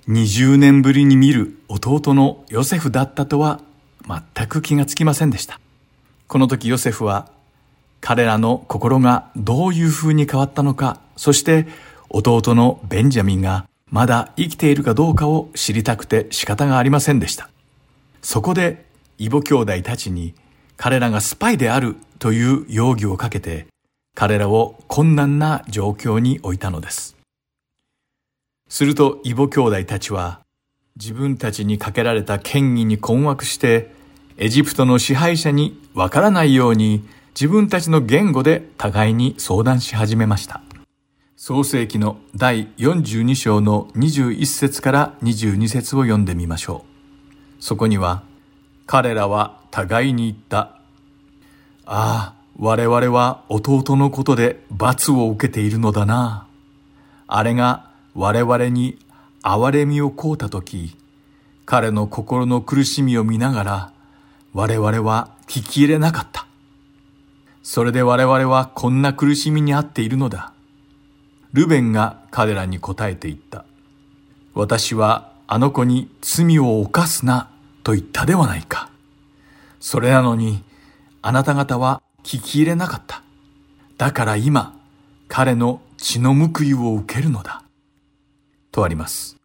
[0.09, 3.61] 20年ぶりに見る弟のヨセフだったとは
[4.35, 5.61] 全く気がつきませんでした。
[6.29, 7.31] この時ヨセフは
[8.01, 11.67] 彼らの心がどういう風に変わったのか、そして
[12.11, 17.49] 弟のベンジャミンがまだ生きているかどうかを知りたくて仕方がありませんでした。
[18.23, 18.85] そこで
[19.19, 20.35] イボ兄弟たちに
[20.77, 23.67] 彼らがスパイであるという容疑をかけて
[24.15, 27.17] 彼らを困難な状況に置いたのです。
[28.69, 30.41] するとイボ兄弟たちは
[30.97, 33.95] 自分たちにかけられた権威に困惑して
[34.39, 40.61] エジプトの支配者にわからないように自分たちの言語で互いに相談し始めました。
[41.37, 46.85] 創世記の第42章の21節から22節を読んでみましょ
[47.61, 47.63] う。
[47.63, 48.25] そこには、
[48.85, 50.81] 彼らは互いに言った。
[51.87, 56.47] ああ、我々は弟のことで罰を受けているのだな。
[57.27, 58.99] あれが我々に
[59.43, 60.95] 憐れみをこうたとき、
[61.65, 63.96] 彼の心の苦しみを見ながら、
[64.57, 66.47] 我々は聞き入れなかった。
[67.63, 70.55] それで我々はこんな苦しみにあっているのだ。
[71.53, 73.67] ルベンが彼らに答えて言った。
[74.55, 77.51] 私はあの子に罪を犯すな
[77.83, 78.89] と言ったではないか。
[79.79, 80.65] それなのに
[81.21, 83.23] あなた方は聞き入れなかった。
[83.99, 84.81] だから今
[85.29, 87.63] 彼の血の報いを受けるのだ。
[88.73, 89.37] とあります。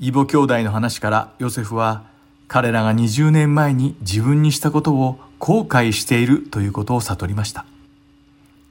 [0.00, 2.10] イボ兄弟の話からヨセフは
[2.52, 7.64] 彼らが20年前に自分にしたことを後悔しているということを悟りました。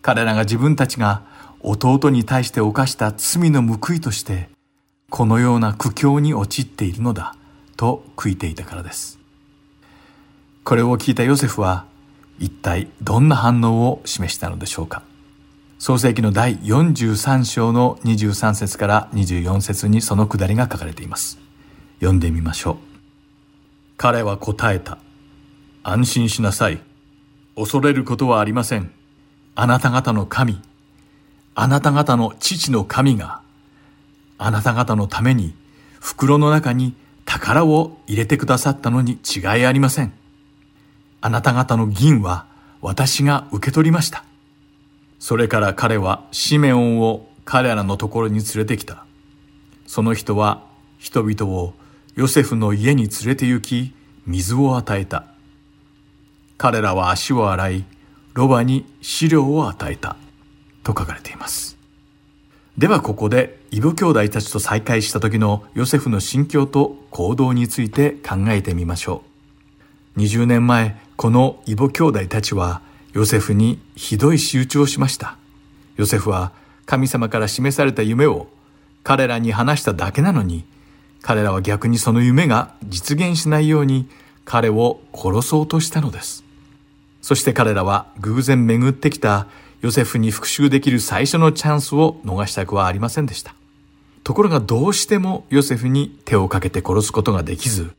[0.04, 1.24] 彼らが自分たちが
[1.62, 4.52] 弟に対して犯した罪の報いとして、
[5.10, 7.36] このような苦境に陥っているのだ、
[7.76, 9.18] と悔いていたからです。
[10.64, 11.88] これを聞いたヨセフは、
[12.38, 15.02] 一体どんな反応を示したのでしょうか。
[15.80, 21.40] 創世記の第43章の23節から24節にそのくだりが書かれています。
[21.96, 22.91] 読んでみましょう。
[23.98, 24.98] 彼は答えた。
[25.84, 26.82] 安心しなさい。
[27.56, 28.92] 恐れることはありません。
[29.56, 30.62] あなた方の神、
[31.56, 33.42] あなた方の父の神が、
[34.38, 35.54] あなた方のために
[36.00, 40.14] 袋の中に宝を入れてくださったのに違いありません。
[41.22, 42.48] あなた方の銀は
[42.82, 44.24] 私が受け取りました。
[45.20, 49.06] それから彼はシメオンを彼らのところに連れてきた。
[49.86, 50.66] その人は
[50.98, 51.74] 人々を
[52.16, 53.94] ヨセフの家に連れて行き、
[54.26, 55.26] 水を与えた。
[56.58, 57.86] 彼らは足を洗い、
[58.34, 60.18] ロバに飼料を与えた。
[60.84, 61.78] と書かれています。
[62.78, 69.24] ではここでイブ兄弟たちと再会した時のヨセフの心境と行動について考えてみましょ
[70.16, 70.20] う。
[70.20, 72.82] 20年前、このイボ兄弟たちは
[73.14, 75.38] ヨセフにひどい仕打ちをしました。
[75.98, 76.52] ヨセフは
[76.86, 78.48] 神様から示された夢を
[79.04, 80.66] 彼らに話しただけなのに、
[81.22, 84.10] 彼らは逆にその夢が実現しないように
[84.46, 86.44] 彼を殺そうとしたのです。
[87.22, 89.48] そして彼らは偶然巡ってきた
[89.82, 93.56] ヨセフに復讐できる最初のチャンスを逃したくはありませんでした。
[94.24, 97.92] ところがどうしてもヨセフに手をかけて殺すことができず、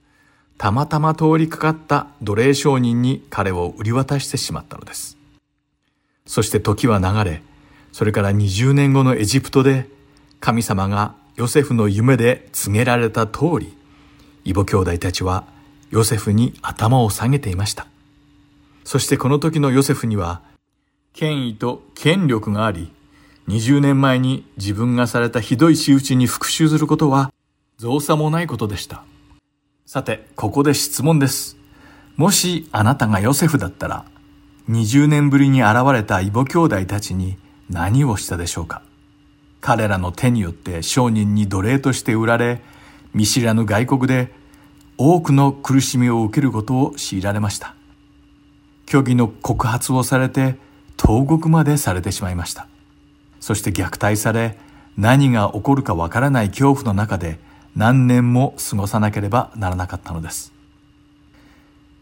[0.58, 5.16] たまたま通りかかった奴隷商人に彼を売り渡してしまったのです。
[6.26, 7.42] そして時は流れ、
[7.92, 9.88] それから20年後のエジプトで
[10.38, 13.76] 神様がヨセフの夢で告げられた通り、
[14.44, 15.44] イボ兄弟たちは
[15.90, 17.86] ヨセフに頭を下げていました。
[18.84, 20.42] そしてこの時のヨセフには
[21.12, 22.92] 権威と権力があり、
[23.48, 27.32] 20年前に自分がされたひどい仕打ちに復讐することは
[27.76, 29.04] 造作もないことでした。
[29.86, 31.56] さて、ここで質問です。
[32.16, 34.04] もしあなたがヨセフだったら、
[34.68, 37.36] 20年ぶりに現れたイボ兄弟たちに
[37.68, 38.82] 何をしたでしょうか？
[39.62, 42.60] 彼らの手によって商人に奴隷として売られ、
[43.14, 44.32] 見知らぬ外国で
[44.98, 47.76] 多くの苦しみを受けることを強いられました。
[48.88, 50.56] 虚偽の告発をされて
[50.96, 52.66] 投獄までされてしまいました。
[53.38, 54.58] そして虐待され、
[54.96, 57.38] 何が起こるかわからない恐怖の中で
[57.76, 60.52] 何年も過ごさなければならなかったのです。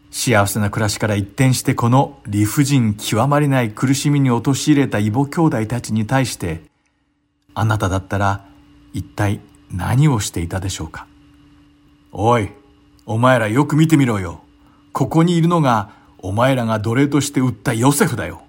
[0.09, 6.70] 幸せな暮らしから一転してこの理不尽極まりない苦しみに陥れた異母兄弟たちに対して、
[7.53, 8.45] あなただったら
[8.93, 9.41] 一体
[9.71, 11.07] 何をしていたでしょうか？
[12.11, 12.49] おい、
[13.05, 14.41] お前らよく見てみろよ。
[14.93, 18.41] ここにいるのがお前らが奴隷として売ったヨセフだよ。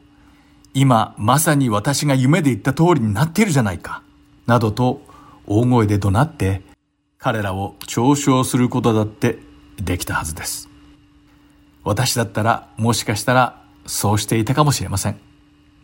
[0.74, 4.02] 今、まさに私が夢で言った通りになっているじゃないか。
[4.46, 5.02] などと
[5.46, 6.62] 大声で怒鳴って
[7.18, 9.38] 彼らを嘲笑することだって
[9.76, 10.68] できたはずです。
[11.84, 15.20] 私だったらもしかしたらそうしていたかもしれません。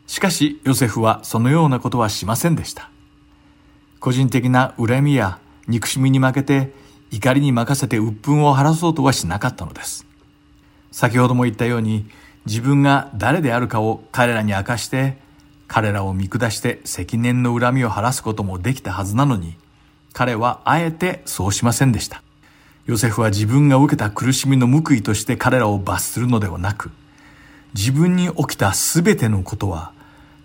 [0.07, 2.91] しかしヨセフはそのようなことはしませんでした。
[4.01, 6.72] 個人的な恨みや憎しみに負けて
[7.11, 10.07] 怒りに任せて鬱憤を晴らそうとはしなかったのです。
[10.92, 12.07] 先ほども言ったように
[12.46, 15.18] 自分が誰であるかを彼らに明かして
[15.66, 19.57] 彼らを見下して積年の恨みを晴らすこともできたはずなのに
[20.12, 22.22] 彼はあえてそうしませんでした。
[22.86, 26.90] ヨセフは自分が受けた苦しみの報いとして彼らを罰するのではなく
[27.74, 29.92] 自分に起きた全てのことは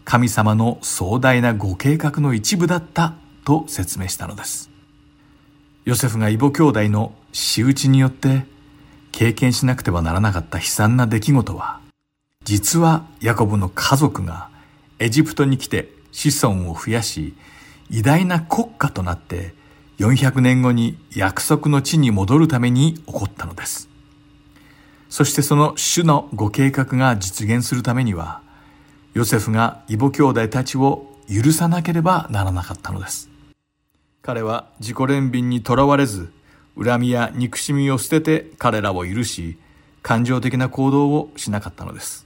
[0.03, 3.13] 神様の壮大なご計画の一部だった
[3.43, 4.69] と説明したのです。
[5.85, 8.45] ヨセフが異母兄弟の仕打ちによって
[9.11, 11.81] 経験しなくてはならなかった悲惨な出来事は、
[12.43, 14.49] 実はヤコブの家族が
[14.99, 17.35] エジプトに来て子孫を増やし、
[17.89, 19.53] 偉大な国家となって
[19.99, 23.89] 400年後に約束の地に戻るために起こったのです。
[25.09, 28.41] そしてその主のご計画が実現するためには、
[29.13, 33.29] ヨセフが異母兄弟たちを許さなければならなかったのです。
[34.23, 36.31] 彼は自己憐憫にとらわれず、
[36.81, 39.57] 恨みや憎しみを捨てて彼らを許し、
[40.01, 42.25] 感情的な行動をしなかったのです。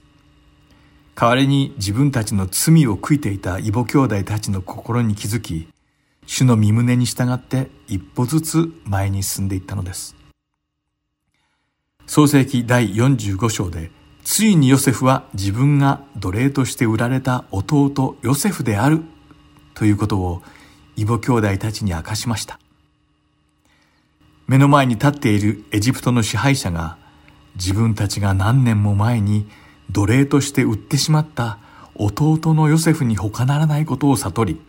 [1.16, 5.66] 代わりに自分たちの罪を悔いていた異母兄弟たちの心に気づき、
[6.24, 10.14] 主の身胸に従って一歩ずつ前に進んでいったのです。
[12.06, 13.90] 創世記第45章で、
[14.22, 19.02] ついにヨセフは自分が奴隷として売られた弟ヨセフである
[19.74, 20.42] ということを
[20.98, 22.58] 異母兄弟たちに明かしました。
[24.48, 26.98] 目の前に立っているエジプトの支配者が
[27.54, 29.48] 自分たちが何年も前に
[29.92, 31.58] 奴隷として売ってしまった
[31.94, 34.60] 弟のヨセフに他ならないことを悟り、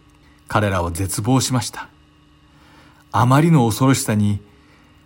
[0.48, 1.90] 彼らは絶望しました。
[3.12, 4.40] あまりの恐ろしさに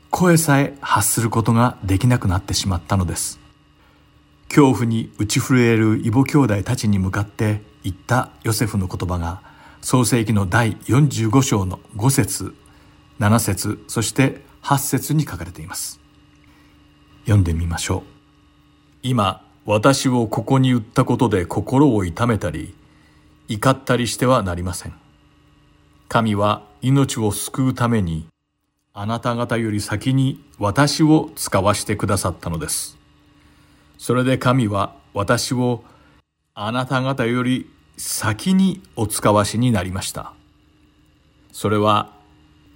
[0.10, 3.40] 声さえ発することができなくなってしまったのです。
[4.50, 9.53] 恐怖に打ち震える異母兄弟たちに向かって言ったヨセフの言葉が
[9.84, 12.56] 創世記の第45章の5節
[13.20, 16.00] 7節そして8節に書かれています。
[17.26, 18.02] 読んでみましょう。
[19.04, 22.74] 今私をここに売ったことで心を痛めたり
[23.50, 24.94] 怒ったりしてはなりません。
[26.08, 28.26] 神は命を救うために
[28.94, 32.98] あなた方より先に私を使わしてくださったのです。
[33.98, 35.84] それで神は私を
[36.54, 37.70] あなた方より
[38.06, 40.34] 先にお使わしになりました。
[41.54, 42.12] それは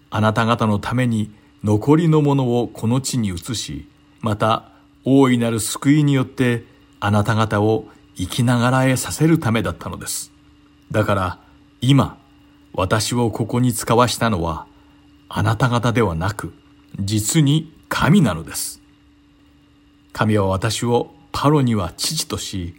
[0.09, 1.32] あなた方のために
[1.65, 3.89] 残りのものをこの地に移し、
[4.21, 4.69] また
[5.03, 6.63] 大いなる救いによって
[7.01, 10.32] あなた方を生きながらえさせるためだったのです。
[10.91, 11.39] だから
[11.82, 12.17] 今
[12.71, 14.65] 私をここに使わしたのは
[15.28, 16.53] あなた方ではなく
[17.01, 18.82] 実に神なのです。
[20.13, 22.75] 神は私をパロには父とし、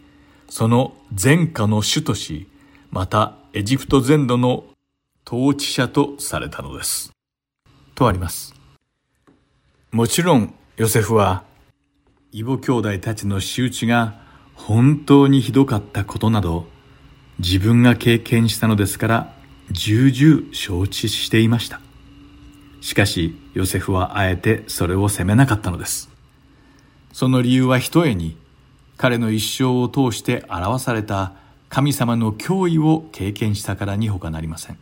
[0.49, 2.47] その前科の主とし、
[2.91, 4.65] またエジプト全土の
[5.25, 7.11] 統治者とされたのです。
[7.93, 8.55] とあります。
[9.91, 11.43] もちろん、ヨセフは、
[12.31, 14.21] 異母兄弟たちの仕打ちが
[14.55, 16.67] 本当にひどかったことなど、
[17.37, 19.35] 自分が経験したのですから、
[19.71, 21.79] 重々承知していました。
[22.81, 26.09] しかし、ヨセフはあえてそれを責めなかったのです。
[27.13, 28.37] その理由はひとえに、
[29.01, 31.31] 彼の一生を通して表された
[31.69, 34.77] 神様の脅威を経験したからに他なりません。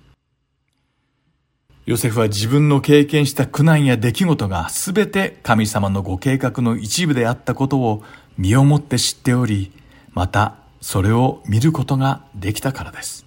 [1.86, 8.03] ヨセフは自分の経験した苦難や出来事が全て神様のご計画の一部であったことを
[8.39, 9.72] 身をもって知っており、
[10.13, 13.24] またそれを見ることができたからです。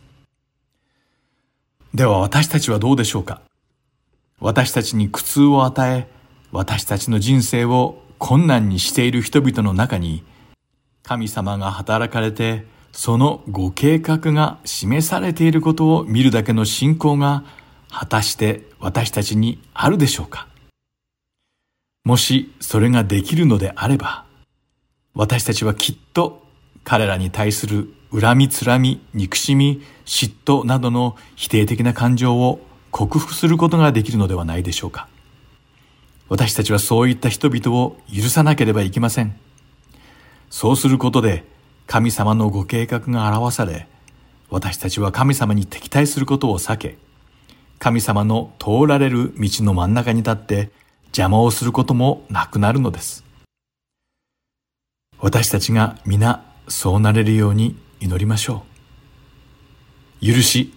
[1.95, 3.43] では私たちはどうでしょうか？
[4.41, 6.09] 私たちに苦痛を与え、
[6.51, 10.25] 私たちの人生を困難にしている人々の中に
[11.11, 17.43] 神様が働かれて、そのご計画が示されていることを見るだけの信仰が
[17.91, 20.47] 果たして私たちにあるでしょうか？
[22.05, 24.25] もしそれができるのであれば、
[25.13, 26.45] 私たちはきっと
[26.85, 32.61] 彼らに対する恨みつらみ、憎しみ、嫉妬などの否定的な感情を
[32.93, 35.09] 克服することができるのではないでしょうか？
[36.29, 39.35] 私たちはそういった人々を許さなければいけません。
[40.51, 41.45] そうすることで
[41.87, 43.89] 神様のご計画が表され、
[44.51, 46.99] 私たちは神様に敵対することを避け、
[47.79, 50.71] 神様の通られる道の真ん中に立って
[51.07, 53.25] 邪魔をすることもなくなるのです。
[55.19, 58.65] 私たちが皆そうなれるように祈りましょ
[60.23, 60.27] う。
[60.27, 60.75] 許し、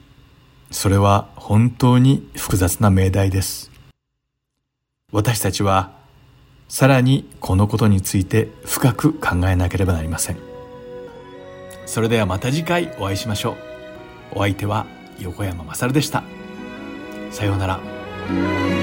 [0.71, 3.71] それは本当に複雑な命題です。
[5.11, 6.02] 私たちは
[6.73, 10.37] さらにこのことについて深く考えなければなりません。
[11.85, 13.57] それではまた次回お会いしましょう。
[14.37, 14.87] お相手は
[15.19, 16.23] 横山まさるでした。
[17.29, 18.82] さようなら。